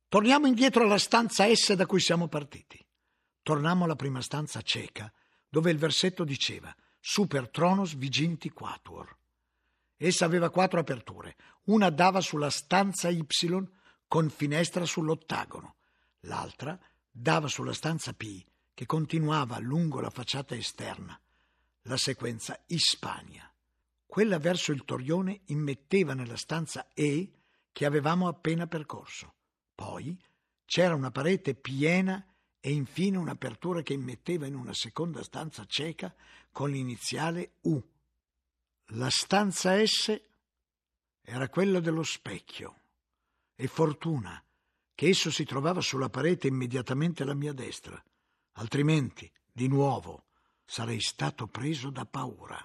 Torniamo 0.08 0.46
indietro 0.46 0.84
alla 0.84 0.96
stanza 0.96 1.44
S 1.54 1.74
da 1.74 1.84
cui 1.84 2.00
siamo 2.00 2.26
partiti. 2.26 2.82
Tornammo 3.42 3.84
alla 3.84 3.96
prima 3.96 4.22
stanza 4.22 4.62
cieca, 4.62 5.12
dove 5.46 5.70
il 5.70 5.76
versetto 5.76 6.24
diceva 6.24 6.74
Super 7.00 7.50
Tronos 7.50 7.94
Viginti 7.96 8.48
Quatuor. 8.48 9.14
Essa 9.94 10.24
aveva 10.24 10.48
quattro 10.48 10.80
aperture. 10.80 11.36
Una 11.64 11.90
dava 11.90 12.22
sulla 12.22 12.48
stanza 12.48 13.10
Y 13.10 13.26
con 14.08 14.30
finestra 14.30 14.86
sull'ottagono. 14.86 15.74
L'altra 16.20 16.80
dava 17.12 17.46
sulla 17.46 17.74
stanza 17.74 18.14
P 18.14 18.42
che 18.72 18.86
continuava 18.86 19.58
lungo 19.58 20.00
la 20.00 20.10
facciata 20.10 20.54
esterna. 20.54 21.18
La 21.82 21.96
sequenza 21.96 22.58
Ispania. 22.66 23.52
Quella 24.06 24.38
verso 24.38 24.72
il 24.72 24.84
Torione 24.84 25.42
immetteva 25.46 26.14
nella 26.14 26.36
stanza 26.36 26.88
E 26.94 27.32
che 27.70 27.84
avevamo 27.84 28.28
appena 28.28 28.66
percorso. 28.66 29.34
Poi 29.74 30.18
c'era 30.64 30.94
una 30.94 31.10
parete 31.10 31.54
piena 31.54 32.24
e 32.60 32.72
infine 32.72 33.18
un'apertura 33.18 33.82
che 33.82 33.92
immetteva 33.92 34.46
in 34.46 34.54
una 34.54 34.72
seconda 34.72 35.22
stanza 35.22 35.64
cieca 35.66 36.14
con 36.50 36.70
l'iniziale 36.70 37.54
U. 37.62 37.82
La 38.94 39.10
stanza 39.10 39.84
S 39.84 40.20
era 41.22 41.48
quella 41.48 41.80
dello 41.80 42.02
specchio 42.02 42.80
e 43.54 43.66
fortuna 43.66 44.42
che 44.94 45.08
esso 45.08 45.30
si 45.30 45.44
trovava 45.44 45.80
sulla 45.80 46.08
parete 46.08 46.46
immediatamente 46.48 47.22
alla 47.22 47.34
mia 47.34 47.52
destra, 47.52 48.02
altrimenti, 48.52 49.30
di 49.50 49.68
nuovo, 49.68 50.26
sarei 50.64 51.00
stato 51.00 51.46
preso 51.46 51.90
da 51.90 52.04
paura. 52.06 52.58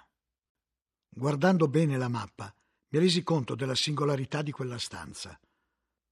Guardando 1.10 1.68
bene 1.68 1.98
la 1.98 2.08
mappa, 2.08 2.54
mi 2.90 3.00
resi 3.00 3.24
conto 3.24 3.56
della 3.56 3.76
singolarità 3.76 4.42
di 4.42 4.52
quella 4.52 4.78
stanza. 4.78 5.40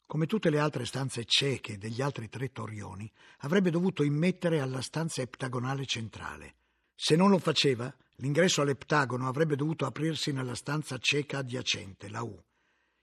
Come 0.07 0.25
tutte 0.27 0.49
le 0.49 0.59
altre 0.59 0.85
stanze 0.85 1.25
cieche 1.25 1.77
degli 1.77 2.01
altri 2.01 2.29
tre 2.29 2.51
torrioni, 2.51 3.11
avrebbe 3.39 3.71
dovuto 3.71 4.03
immettere 4.03 4.59
alla 4.59 4.81
stanza 4.81 5.21
eptagonale 5.21 5.85
centrale. 5.85 6.55
Se 6.93 7.15
non 7.15 7.29
lo 7.29 7.39
faceva, 7.39 7.93
l'ingresso 8.17 8.61
all'eptagono 8.61 9.27
avrebbe 9.27 9.55
dovuto 9.55 9.85
aprirsi 9.85 10.31
nella 10.31 10.55
stanza 10.55 10.97
cieca 10.97 11.39
adiacente, 11.39 12.09
la 12.09 12.23
U. 12.23 12.41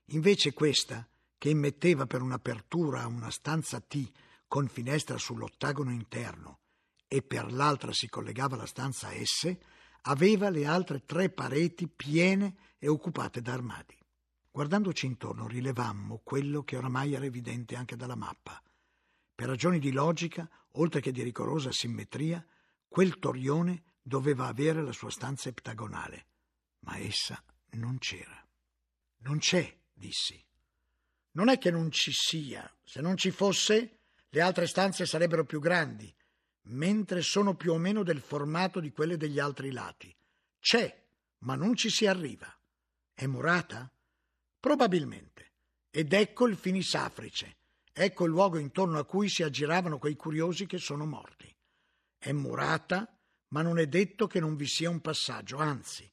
Invece 0.07 0.52
questa, 0.52 1.07
che 1.42 1.49
immetteva 1.49 2.06
per 2.06 2.22
un'apertura 2.22 3.04
una 3.08 3.28
stanza 3.32 3.80
T 3.80 4.12
con 4.46 4.68
finestra 4.68 5.18
sull'ottagono 5.18 5.90
interno 5.90 6.61
e 7.08 7.20
per 7.20 7.52
l'altra 7.52 7.92
si 7.92 8.08
collegava 8.08 8.54
alla 8.54 8.64
stanza 8.64 9.08
S, 9.11 9.52
aveva 10.02 10.50
le 10.50 10.66
altre 10.66 11.04
tre 11.04 11.30
pareti 11.30 11.88
piene 11.88 12.76
e 12.78 12.87
occupate 12.87 13.42
da 13.42 13.54
armadi. 13.54 13.99
Guardandoci 14.52 15.06
intorno 15.06 15.49
rilevammo 15.49 16.20
quello 16.22 16.62
che 16.62 16.76
oramai 16.76 17.14
era 17.14 17.25
evidente 17.25 17.75
anche 17.75 17.96
dalla 17.96 18.14
mappa. 18.14 18.62
Per 19.34 19.49
ragioni 19.49 19.80
di 19.80 19.90
logica, 19.90 20.49
oltre 20.75 21.00
che 21.00 21.11
di 21.11 21.25
rigorosa 21.25 21.72
simmetria, 21.72 22.46
quel 22.87 23.18
torrione 23.18 23.82
doveva 24.00 24.46
avere 24.46 24.80
la 24.80 24.92
sua 24.92 25.11
stanza 25.11 25.49
eptagonale, 25.49 26.26
ma 26.82 26.99
essa 26.99 27.42
non 27.70 27.99
c'era. 27.99 28.46
Non 29.23 29.38
c'è, 29.38 29.76
dissi. 29.93 30.40
Non 31.32 31.49
è 31.49 31.58
che 31.58 31.71
non 31.71 31.90
ci 31.90 32.12
sia, 32.12 32.71
se 32.84 33.00
non 33.00 33.16
ci 33.16 33.30
fosse, 33.30 33.99
le 34.28 34.40
altre 34.40 34.66
stanze 34.66 35.06
sarebbero 35.06 35.45
più 35.45 35.60
grandi, 35.60 36.12
mentre 36.64 37.23
sono 37.23 37.54
più 37.54 37.73
o 37.73 37.78
meno 37.78 38.02
del 38.02 38.21
formato 38.21 38.80
di 38.80 38.92
quelle 38.92 39.16
degli 39.16 39.38
altri 39.38 39.71
lati. 39.71 40.14
C'è, 40.60 41.02
ma 41.38 41.54
non 41.54 41.75
ci 41.75 41.90
si 41.90 42.06
arriva. 42.06 42.54
È 43.12 43.26
murata? 43.26 43.90
Probabilmente. 44.58 45.50
Ed 45.90 46.12
ecco 46.12 46.47
il 46.47 46.56
finis 46.56 46.95
africe. 46.95 47.56
Ecco 47.92 48.25
il 48.25 48.30
luogo 48.30 48.58
intorno 48.58 48.99
a 48.99 49.04
cui 49.04 49.28
si 49.28 49.42
aggiravano 49.42 49.99
quei 49.99 50.16
curiosi 50.16 50.66
che 50.66 50.78
sono 50.78 51.04
morti. 51.04 51.54
È 52.16 52.32
murata, 52.32 53.18
ma 53.49 53.60
non 53.60 53.78
è 53.78 53.86
detto 53.86 54.26
che 54.26 54.40
non 54.40 54.56
vi 54.56 54.66
sia 54.66 54.88
un 54.88 55.00
passaggio, 55.00 55.58
anzi, 55.58 56.10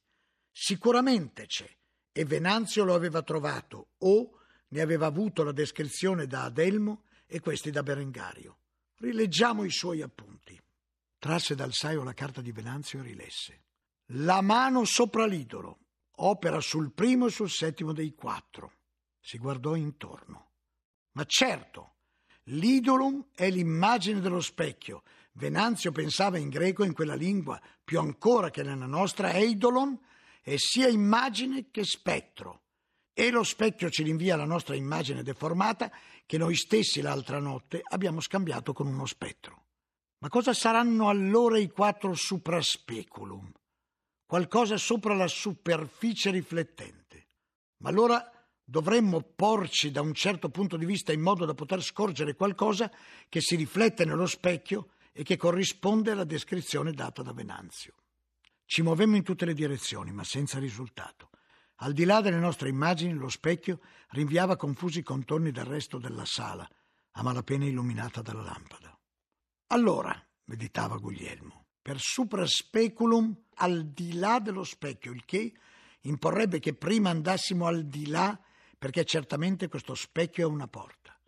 sicuramente 0.50 1.46
c'è. 1.46 1.70
E 2.12 2.24
Venanzio 2.24 2.84
lo 2.84 2.94
aveva 2.94 3.22
trovato 3.22 3.92
o 3.98 4.39
ne 4.72 4.80
aveva 4.80 5.06
avuto 5.06 5.42
la 5.42 5.52
descrizione 5.52 6.26
da 6.26 6.44
Adelmo 6.44 7.04
e 7.26 7.40
questi 7.40 7.70
da 7.70 7.82
Berengario. 7.82 8.58
Rileggiamo 8.96 9.64
i 9.64 9.70
suoi 9.70 10.02
appunti. 10.02 10.60
Trasse 11.18 11.54
dal 11.54 11.72
saio 11.72 12.02
la 12.02 12.14
carta 12.14 12.40
di 12.40 12.52
Venanzio 12.52 13.00
e 13.00 13.02
rilesse. 13.02 13.62
La 14.14 14.40
mano 14.40 14.84
sopra 14.84 15.26
l'idolo, 15.26 15.78
opera 16.16 16.60
sul 16.60 16.92
primo 16.92 17.26
e 17.26 17.30
sul 17.30 17.50
settimo 17.50 17.92
dei 17.92 18.14
quattro. 18.14 18.72
Si 19.20 19.38
guardò 19.38 19.74
intorno. 19.74 20.48
Ma 21.12 21.24
certo, 21.24 21.94
l'idolum 22.44 23.28
è 23.34 23.50
l'immagine 23.50 24.20
dello 24.20 24.40
specchio. 24.40 25.02
Venanzio 25.32 25.92
pensava 25.92 26.38
in 26.38 26.48
greco 26.48 26.84
in 26.84 26.92
quella 26.92 27.14
lingua, 27.14 27.60
più 27.84 27.98
ancora 27.98 28.50
che 28.50 28.62
nella 28.62 28.86
nostra, 28.86 29.32
eidolon 29.32 29.98
è 30.42 30.54
sia 30.56 30.88
immagine 30.88 31.70
che 31.70 31.84
spettro. 31.84 32.62
E 33.12 33.30
lo 33.30 33.42
specchio 33.42 33.90
ci 33.90 34.02
rinvia 34.02 34.34
alla 34.34 34.44
nostra 34.44 34.74
immagine 34.74 35.22
deformata 35.22 35.90
che 36.26 36.38
noi 36.38 36.54
stessi 36.54 37.00
l'altra 37.00 37.38
notte 37.38 37.80
abbiamo 37.82 38.20
scambiato 38.20 38.72
con 38.72 38.86
uno 38.86 39.06
spettro. 39.06 39.64
Ma 40.18 40.28
cosa 40.28 40.52
saranno 40.52 41.08
allora 41.08 41.58
i 41.58 41.68
quattro 41.68 42.14
supraspeculum? 42.14 43.52
qualcosa 44.30 44.76
sopra 44.76 45.12
la 45.16 45.26
superficie 45.26 46.30
riflettente. 46.30 47.26
Ma 47.78 47.88
allora 47.88 48.30
dovremmo 48.62 49.22
porci 49.22 49.90
da 49.90 50.02
un 50.02 50.14
certo 50.14 50.50
punto 50.50 50.76
di 50.76 50.84
vista 50.84 51.12
in 51.12 51.20
modo 51.20 51.44
da 51.44 51.52
poter 51.52 51.82
scorgere 51.82 52.36
qualcosa 52.36 52.92
che 53.28 53.40
si 53.40 53.56
riflette 53.56 54.04
nello 54.04 54.26
specchio 54.26 54.90
e 55.10 55.24
che 55.24 55.36
corrisponde 55.36 56.12
alla 56.12 56.22
descrizione 56.22 56.92
data 56.92 57.22
da 57.22 57.32
Venanzio. 57.32 57.94
Ci 58.64 58.82
muovemmo 58.82 59.16
in 59.16 59.24
tutte 59.24 59.46
le 59.46 59.52
direzioni, 59.52 60.12
ma 60.12 60.22
senza 60.22 60.60
risultato. 60.60 61.30
Al 61.82 61.92
di 61.94 62.04
là 62.04 62.20
delle 62.20 62.38
nostre 62.38 62.68
immagini, 62.68 63.14
lo 63.14 63.30
specchio 63.30 63.80
rinviava 64.10 64.56
confusi 64.56 65.02
contorni 65.02 65.50
del 65.50 65.64
resto 65.64 65.98
della 65.98 66.26
sala, 66.26 66.68
a 67.12 67.22
malapena 67.22 67.64
illuminata 67.64 68.20
dalla 68.20 68.42
lampada. 68.42 68.98
Allora, 69.68 70.14
meditava 70.44 70.96
Guglielmo, 70.98 71.66
per 71.80 71.98
supraspeculum 71.98 73.44
al 73.54 73.86
di 73.86 74.12
là 74.14 74.40
dello 74.40 74.64
specchio, 74.64 75.12
il 75.12 75.24
che 75.24 75.54
imporrebbe 76.02 76.58
che 76.58 76.74
prima 76.74 77.08
andassimo 77.08 77.66
al 77.66 77.86
di 77.86 78.08
là 78.08 78.38
perché 78.76 79.04
certamente 79.04 79.68
questo 79.68 79.94
specchio 79.94 80.46
è 80.46 80.50
una 80.50 80.68
porta. 80.68 81.18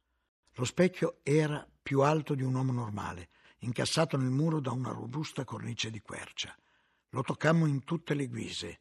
Lo 0.55 0.65
specchio 0.65 1.21
era 1.23 1.67
più 1.83 2.01
alto 2.01 2.35
di 2.35 2.43
un 2.43 2.55
uomo 2.55 2.73
normale, 2.73 3.31
incassato 3.61 4.19
nel 4.19 4.31
muro 4.31 4.61
da 4.61 4.73
una 4.73 4.91
robusta 4.91 5.45
cornice 5.45 5.91
di 5.91 6.01
quercia. 6.01 6.55
Lo 7.11 7.23
toccammo 7.23 7.65
in 7.67 7.85
tutte 7.85 8.13
le 8.13 8.27
guise, 8.27 8.81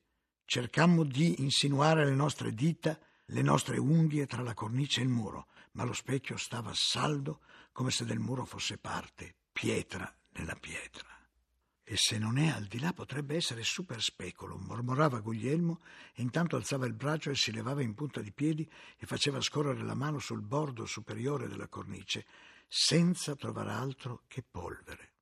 cercammo 0.52 1.06
di 1.06 1.40
insinuare 1.40 2.04
le 2.04 2.14
nostre 2.14 2.54
dita, 2.54 3.00
le 3.28 3.42
nostre 3.42 3.78
unghie 3.78 4.28
tra 4.28 4.42
la 4.42 4.54
cornice 4.54 5.00
e 5.00 5.04
il 5.04 5.10
muro, 5.10 5.48
ma 5.72 5.86
lo 5.86 5.94
specchio 5.94 6.36
stava 6.36 6.74
saldo 6.74 7.40
come 7.72 7.90
se 7.90 8.04
del 8.04 8.20
muro 8.20 8.44
fosse 8.44 8.78
parte, 8.78 9.34
pietra 9.54 10.14
nella 10.32 10.56
pietra. 10.56 11.08
E 11.82 11.96
se 11.96 12.18
non 12.18 12.38
è 12.38 12.50
al 12.50 12.66
di 12.66 12.80
là 12.80 12.92
potrebbe 12.92 13.38
essere 13.38 13.64
super 13.64 14.02
speculum, 14.02 14.66
mormorava 14.66 15.22
Guglielmo 15.22 15.80
e 16.14 16.22
intanto 16.22 16.58
alzava 16.58 16.86
il 16.86 16.96
braccio 16.96 17.30
e 17.30 17.36
si 17.36 17.54
levava 17.54 17.82
in 17.82 17.94
punta 17.94 18.20
di 18.20 18.34
piedi 18.34 18.70
e 18.98 19.06
faceva 19.06 19.40
scorrere 19.40 19.84
la 19.84 19.96
mano 19.96 20.20
sul 20.20 20.42
bordo 20.42 20.86
superiore 20.86 21.48
della 21.48 21.70
cornice, 21.70 22.26
senza 22.68 23.38
trovare 23.38 23.72
altro 23.72 24.24
che 24.28 24.44
polvere. 24.44 25.14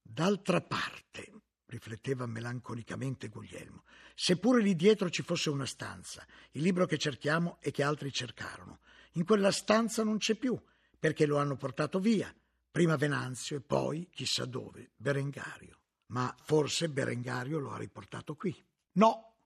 D'altra 0.00 0.60
parte, 0.60 1.32
rifletteva 1.70 2.26
melanconicamente 2.26 3.28
Guglielmo, 3.28 3.84
seppure 4.14 4.60
lì 4.60 4.76
dietro 4.76 5.08
ci 5.08 5.22
fosse 5.22 5.48
una 5.48 5.64
stanza, 5.64 6.26
il 6.52 6.62
libro 6.62 6.84
che 6.84 6.98
cerchiamo 6.98 7.56
e 7.60 7.70
che 7.70 7.82
altri 7.82 8.12
cercarono, 8.12 8.80
in 9.12 9.24
quella 9.24 9.50
stanza 9.50 10.04
non 10.04 10.18
c'è 10.18 10.34
più, 10.34 10.60
perché 10.98 11.24
lo 11.24 11.38
hanno 11.38 11.56
portato 11.56 11.98
via, 11.98 12.34
prima 12.70 12.96
Venanzio 12.96 13.56
e 13.56 13.60
poi, 13.60 14.08
chissà 14.12 14.44
dove, 14.44 14.90
Berengario. 14.96 15.78
Ma 16.06 16.34
forse 16.42 16.88
Berengario 16.88 17.58
lo 17.58 17.72
ha 17.72 17.78
riportato 17.78 18.34
qui. 18.34 18.54
No, 18.92 19.36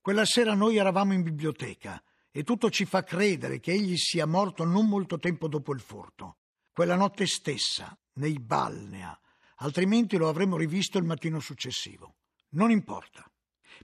quella 0.00 0.24
sera 0.24 0.54
noi 0.54 0.76
eravamo 0.76 1.12
in 1.12 1.22
biblioteca 1.22 2.02
e 2.30 2.44
tutto 2.44 2.70
ci 2.70 2.84
fa 2.84 3.04
credere 3.04 3.60
che 3.60 3.72
egli 3.72 3.96
sia 3.96 4.26
morto 4.26 4.64
non 4.64 4.88
molto 4.88 5.18
tempo 5.18 5.48
dopo 5.48 5.74
il 5.74 5.80
furto. 5.80 6.36
Quella 6.72 6.94
notte 6.94 7.26
stessa, 7.26 7.96
nei 8.14 8.38
balnea, 8.38 9.18
altrimenti 9.62 10.16
lo 10.16 10.28
avremmo 10.28 10.56
rivisto 10.56 10.98
il 10.98 11.04
mattino 11.04 11.40
successivo. 11.40 12.16
Non 12.50 12.70
importa. 12.70 13.24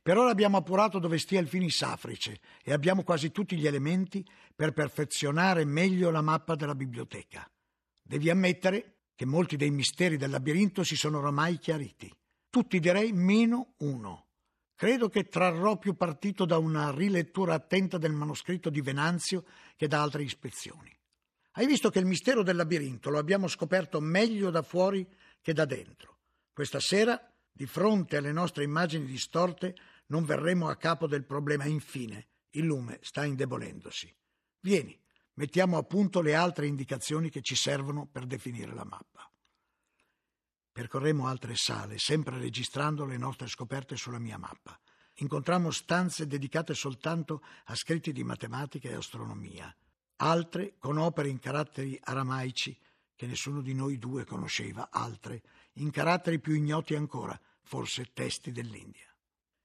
Per 0.03 0.17
ora 0.17 0.31
abbiamo 0.31 0.59
appurato 0.59 0.99
dove 0.99 1.19
stia 1.19 1.41
il 1.41 1.49
finisafrice 1.49 2.41
e 2.63 2.73
abbiamo 2.73 3.03
quasi 3.03 3.31
tutti 3.31 3.57
gli 3.57 3.67
elementi 3.67 4.27
per 4.55 4.73
perfezionare 4.73 5.65
meglio 5.65 6.11
la 6.11 6.21
mappa 6.21 6.55
della 6.55 6.75
biblioteca. 6.75 7.51
Devi 8.03 8.29
ammettere 8.29 8.99
che 9.15 9.25
molti 9.25 9.57
dei 9.57 9.71
misteri 9.71 10.17
del 10.17 10.31
labirinto 10.31 10.85
si 10.85 10.97
sono 10.97 11.19
oramai 11.19 11.59
chiariti. 11.59 12.13
Tutti 12.51 12.79
direi 12.81 13.13
meno 13.13 13.75
uno. 13.79 14.27
Credo 14.75 15.09
che 15.09 15.29
trarrò 15.29 15.77
più 15.77 15.95
partito 15.97 16.45
da 16.45 16.59
una 16.59 16.91
rilettura 16.91 17.55
attenta 17.55 17.99
del 17.99 18.13
manoscritto 18.13 18.71
di 18.71 18.81
Venanzio 18.81 19.45
che 19.77 19.89
da 19.89 20.03
altre 20.03 20.23
ispezioni. 20.23 20.97
Hai 21.53 21.67
visto 21.67 21.91
che 21.91 21.99
il 21.99 22.07
mistero 22.07 22.45
del 22.45 22.55
labirinto 22.55 23.11
lo 23.11 23.19
abbiamo 23.19 23.49
scoperto 23.49 24.01
meglio 24.01 24.51
da 24.51 24.63
fuori 24.63 25.05
che 25.49 25.55
da 25.55 25.65
dentro. 25.65 26.19
Questa 26.53 26.79
sera, 26.79 27.19
di 27.51 27.65
fronte 27.65 28.19
alle 28.19 28.33
nostre 28.33 28.65
immagini 28.65 29.07
distorte, 29.07 29.75
non 30.09 30.27
verremo 30.27 30.69
a 30.69 30.77
capo 30.77 31.07
del 31.07 31.25
problema. 31.25 31.65
Infine, 31.65 32.29
il 32.51 32.67
lume 32.67 32.99
sta 33.01 33.25
indebolendosi. 33.25 34.15
Vieni, 34.61 35.01
mettiamo 35.35 35.79
a 35.79 35.85
punto 35.85 36.21
le 36.21 36.35
altre 36.35 36.67
indicazioni 36.67 37.31
che 37.31 37.41
ci 37.41 37.55
servono 37.55 38.07
per 38.07 38.27
definire 38.27 38.75
la 38.75 38.85
mappa. 38.85 39.27
Percorremmo 40.71 41.27
altre 41.27 41.55
sale, 41.57 41.97
sempre 41.97 42.37
registrando 42.37 43.07
le 43.07 43.17
nostre 43.17 43.47
scoperte 43.47 43.97
sulla 43.97 44.19
mia 44.19 44.37
mappa. 44.37 44.79
Incontrammo 45.15 45.71
stanze 45.71 46.27
dedicate 46.27 46.75
soltanto 46.75 47.43
a 47.65 47.75
scritti 47.75 48.13
di 48.13 48.23
matematica 48.23 48.91
e 48.91 48.97
astronomia, 48.97 49.75
altre 50.17 50.75
con 50.77 50.99
opere 50.99 51.31
in 51.31 51.39
caratteri 51.39 51.99
aramaici 52.03 52.79
che 53.19 53.27
nessuno 53.27 53.63
di 53.63 53.75
noi 53.75 53.99
due 53.99 54.25
conosceva, 54.25 54.91
altre 54.93 55.43
in 55.73 55.91
caratteri 55.91 56.39
più 56.39 56.55
ignoti 56.55 56.95
ancora, 56.95 57.37
forse 57.63 58.13
testi 58.13 58.53
dell'India. 58.53 59.13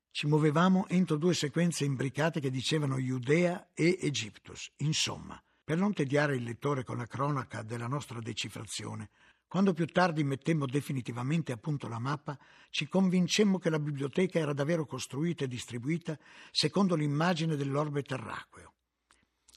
Ci 0.09 0.25
muovevamo 0.25 0.87
entro 0.87 1.17
due 1.17 1.35
sequenze 1.35 1.85
imbricate 1.85 2.39
che 2.39 2.49
dicevano 2.49 2.97
Judea 2.97 3.69
e 3.75 3.99
Egiptus. 4.01 4.71
Insomma, 4.77 5.39
per 5.63 5.77
non 5.77 5.93
tediare 5.93 6.35
il 6.35 6.41
lettore 6.41 6.83
con 6.83 6.97
la 6.97 7.05
cronaca 7.05 7.61
della 7.61 7.85
nostra 7.85 8.19
decifrazione, 8.19 9.11
quando 9.47 9.73
più 9.73 9.85
tardi 9.85 10.23
mettemmo 10.23 10.65
definitivamente 10.65 11.51
a 11.51 11.57
punto 11.57 11.87
la 11.87 11.99
mappa, 11.99 12.35
ci 12.71 12.87
convincemmo 12.87 13.59
che 13.59 13.69
la 13.69 13.77
biblioteca 13.77 14.39
era 14.39 14.53
davvero 14.53 14.87
costruita 14.87 15.43
e 15.43 15.47
distribuita 15.47 16.17
secondo 16.49 16.95
l'immagine 16.95 17.55
dell'orbe 17.55 18.01
terracqueo. 18.01 18.73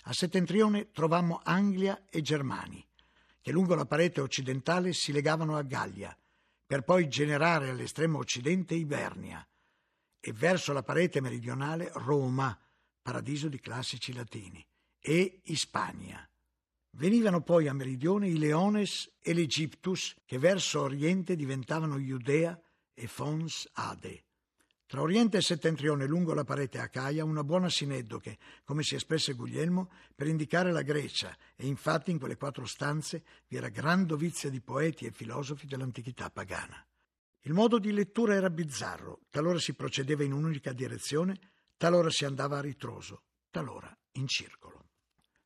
A 0.02 0.12
settentrione 0.12 0.90
trovammo 0.90 1.40
Anglia 1.42 2.04
e 2.10 2.20
Germani, 2.20 2.86
che 3.46 3.52
lungo 3.52 3.76
la 3.76 3.86
parete 3.86 4.20
occidentale 4.20 4.92
si 4.92 5.12
legavano 5.12 5.56
a 5.56 5.62
Gallia, 5.62 6.18
per 6.66 6.82
poi 6.82 7.06
generare 7.06 7.68
all'estremo 7.68 8.18
occidente 8.18 8.74
Ibernia, 8.74 9.48
e 10.18 10.32
verso 10.32 10.72
la 10.72 10.82
parete 10.82 11.20
meridionale 11.20 11.92
Roma, 11.94 12.58
paradiso 13.00 13.46
di 13.46 13.60
classici 13.60 14.12
latini, 14.12 14.66
e 14.98 15.42
Ispania. 15.44 16.28
Venivano 16.96 17.40
poi 17.40 17.68
a 17.68 17.72
meridione 17.72 18.26
i 18.26 18.36
Leones 18.36 19.12
e 19.20 19.32
l'Egyptus, 19.32 20.16
che 20.24 20.38
verso 20.38 20.80
oriente 20.80 21.36
diventavano 21.36 21.98
Judea 22.00 22.60
e 22.92 23.06
Fons 23.06 23.70
Ade. 23.74 24.25
Tra 24.86 25.00
Oriente 25.00 25.38
e 25.38 25.42
Settentrione, 25.42 26.06
lungo 26.06 26.32
la 26.32 26.44
parete 26.44 26.78
Acaia, 26.78 27.24
una 27.24 27.42
buona 27.42 27.68
sineddoche, 27.68 28.38
come 28.62 28.84
si 28.84 28.94
espresse 28.94 29.32
Guglielmo, 29.32 29.90
per 30.14 30.28
indicare 30.28 30.70
la 30.70 30.82
Grecia, 30.82 31.36
e 31.56 31.66
infatti 31.66 32.12
in 32.12 32.20
quelle 32.20 32.36
quattro 32.36 32.66
stanze 32.66 33.24
vi 33.48 33.56
era 33.56 33.68
gran 33.68 34.06
dovizia 34.06 34.48
di 34.48 34.60
poeti 34.60 35.04
e 35.04 35.10
filosofi 35.10 35.66
dell'antichità 35.66 36.30
pagana. 36.30 36.86
Il 37.40 37.52
modo 37.52 37.80
di 37.80 37.90
lettura 37.90 38.34
era 38.34 38.48
bizzarro, 38.48 39.22
talora 39.28 39.58
si 39.58 39.74
procedeva 39.74 40.22
in 40.22 40.32
un'unica 40.32 40.72
direzione, 40.72 41.36
talora 41.76 42.08
si 42.08 42.24
andava 42.24 42.58
a 42.58 42.62
ritroso, 42.62 43.22
talora 43.50 43.92
in 44.12 44.28
circolo. 44.28 44.90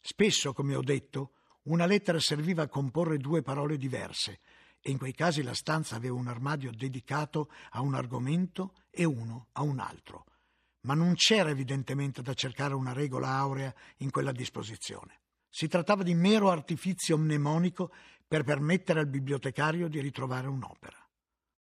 Spesso, 0.03 0.53
come 0.53 0.75
ho 0.75 0.83
detto, 0.83 1.33
una 1.63 1.87
lettera 1.87 2.21
serviva 2.21 2.65
a 2.65 2.69
comporre 2.69 3.17
due 3.17 3.41
parole 3.41 3.79
diverse 3.79 4.41
e 4.81 4.91
in 4.91 4.99
quei 4.99 5.13
casi 5.13 5.43
la 5.43 5.55
stanza 5.55 5.97
aveva 5.97 6.15
un 6.15 6.29
armadio 6.29 6.71
dedicato 6.73 7.51
a 7.71 7.81
un 7.81 7.95
argomento 7.95 8.75
e 8.91 9.05
uno 9.05 9.49
a 9.53 9.63
un 9.63 9.79
altro. 9.79 10.25
Ma 10.83 10.95
non 10.95 11.15
c'era 11.15 11.51
evidentemente 11.51 12.23
da 12.23 12.35
cercare 12.35 12.75
una 12.75 12.93
regola 12.93 13.29
aurea 13.29 13.75
in 13.99 14.11
quella 14.11 14.33
disposizione. 14.33 15.21
Si 15.49 15.69
trattava 15.69 16.03
di 16.03 16.15
mero 16.15 16.51
artifizio 16.51 17.19
mnemonico 17.19 17.93
per 18.27 18.45
permettere 18.45 19.01
al 19.01 19.09
bibliotecario 19.09 19.89
di 19.89 20.01
ritrovare 20.01 20.47
un'opera. 20.47 20.97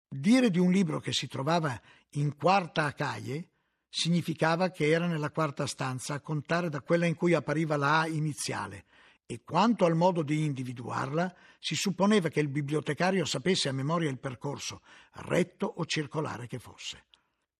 Dire 0.08 0.50
di 0.50 0.58
un 0.58 0.72
libro 0.72 1.00
che 1.00 1.12
si 1.12 1.28
trovava 1.28 1.80
in 2.12 2.34
quarta 2.36 2.84
Acaie 2.86 3.50
significava 3.88 4.70
che 4.70 4.88
era 4.88 5.06
nella 5.06 5.30
quarta 5.30 5.66
stanza 5.66 6.14
a 6.14 6.20
contare 6.20 6.68
da 6.68 6.80
quella 6.80 7.06
in 7.06 7.14
cui 7.14 7.34
appariva 7.34 7.76
la 7.76 8.00
A 8.00 8.06
iniziale, 8.08 8.86
e 9.26 9.42
quanto 9.42 9.84
al 9.84 9.94
modo 9.94 10.22
di 10.22 10.44
individuarla, 10.44 11.34
si 11.58 11.74
supponeva 11.74 12.28
che 12.28 12.40
il 12.40 12.48
bibliotecario 12.48 13.24
sapesse 13.24 13.68
a 13.68 13.72
memoria 13.72 14.10
il 14.10 14.18
percorso, 14.18 14.82
retto 15.12 15.66
o 15.66 15.86
circolare 15.86 16.46
che 16.46 16.58
fosse. 16.58 17.06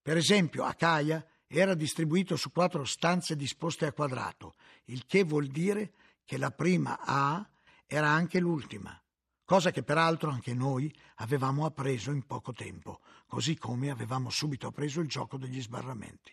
Per 0.03 0.17
esempio, 0.17 0.65
Acaia 0.65 1.27
era 1.47 1.75
distribuito 1.75 2.37
su 2.37 2.51
quattro 2.51 2.85
stanze 2.85 3.37
disposte 3.37 3.87
a 3.87 3.93
quadrato, 3.93 4.55
il 4.87 5.07
che 5.07 5.25
vuol 5.25 5.47
dire 5.47 5.93
che 6.25 6.37
la 6.37 6.51
prima 6.51 6.99
A 7.01 7.49
era 7.87 8.09
anche 8.09 8.41
l'ultima, 8.41 9.01
cosa 9.45 9.71
che 9.71 9.83
peraltro 9.83 10.31
anche 10.31 10.53
noi 10.53 10.95
avevamo 11.17 11.65
appreso 11.65 12.11
in 12.11 12.27
poco 12.27 12.53
tempo, 12.53 13.01
così 13.27 13.57
come 13.57 13.91
avevamo 13.91 14.31
subito 14.31 14.67
appreso 14.67 15.01
il 15.01 15.09
gioco 15.09 15.39
degli 15.39 15.63
sbarramenti. 15.63 16.33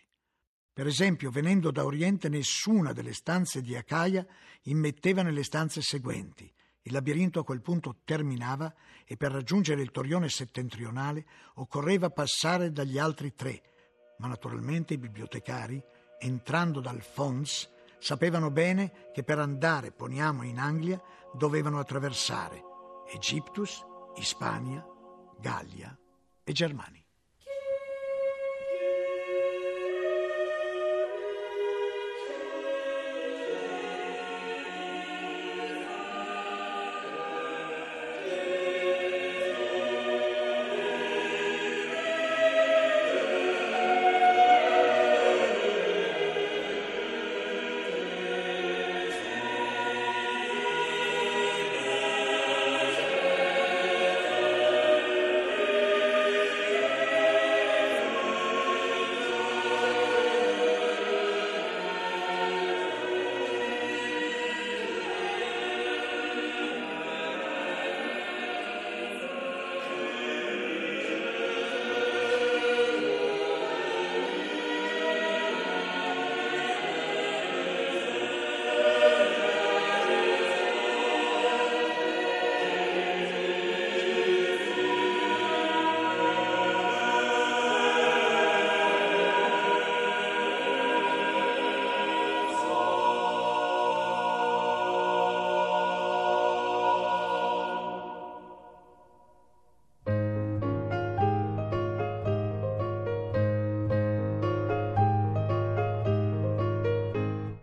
Per 0.74 0.86
esempio, 0.86 1.30
venendo 1.30 1.70
da 1.70 1.84
Oriente, 1.84 2.30
nessuna 2.30 2.92
delle 2.92 3.12
stanze 3.12 3.60
di 3.60 3.76
Acaia 3.76 4.26
immetteva 4.62 5.22
nelle 5.22 5.42
stanze 5.42 5.82
seguenti. 5.82 6.50
Il 6.84 6.92
labirinto 6.92 7.40
a 7.40 7.44
quel 7.44 7.60
punto 7.60 7.98
terminava 8.04 8.72
e 9.04 9.16
per 9.16 9.32
raggiungere 9.32 9.82
il 9.82 9.90
torrione 9.90 10.30
settentrionale 10.30 11.26
occorreva 11.56 12.08
passare 12.08 12.72
dagli 12.72 12.98
altri 12.98 13.34
tre, 13.34 13.62
ma 14.18 14.28
naturalmente 14.28 14.94
i 14.94 14.98
bibliotecari, 14.98 15.80
entrando 16.18 16.80
dal 16.80 17.02
Fons, 17.02 17.68
sapevano 17.98 18.50
bene 18.50 19.10
che 19.12 19.22
per 19.22 19.38
andare, 19.38 19.92
poniamo, 19.92 20.42
in 20.42 20.58
Anglia 20.58 21.00
dovevano 21.34 21.78
attraversare 21.78 22.62
Egiptus, 23.12 23.84
Ispania, 24.16 24.84
Gallia 25.38 25.96
e 26.42 26.52
Germania. 26.52 27.01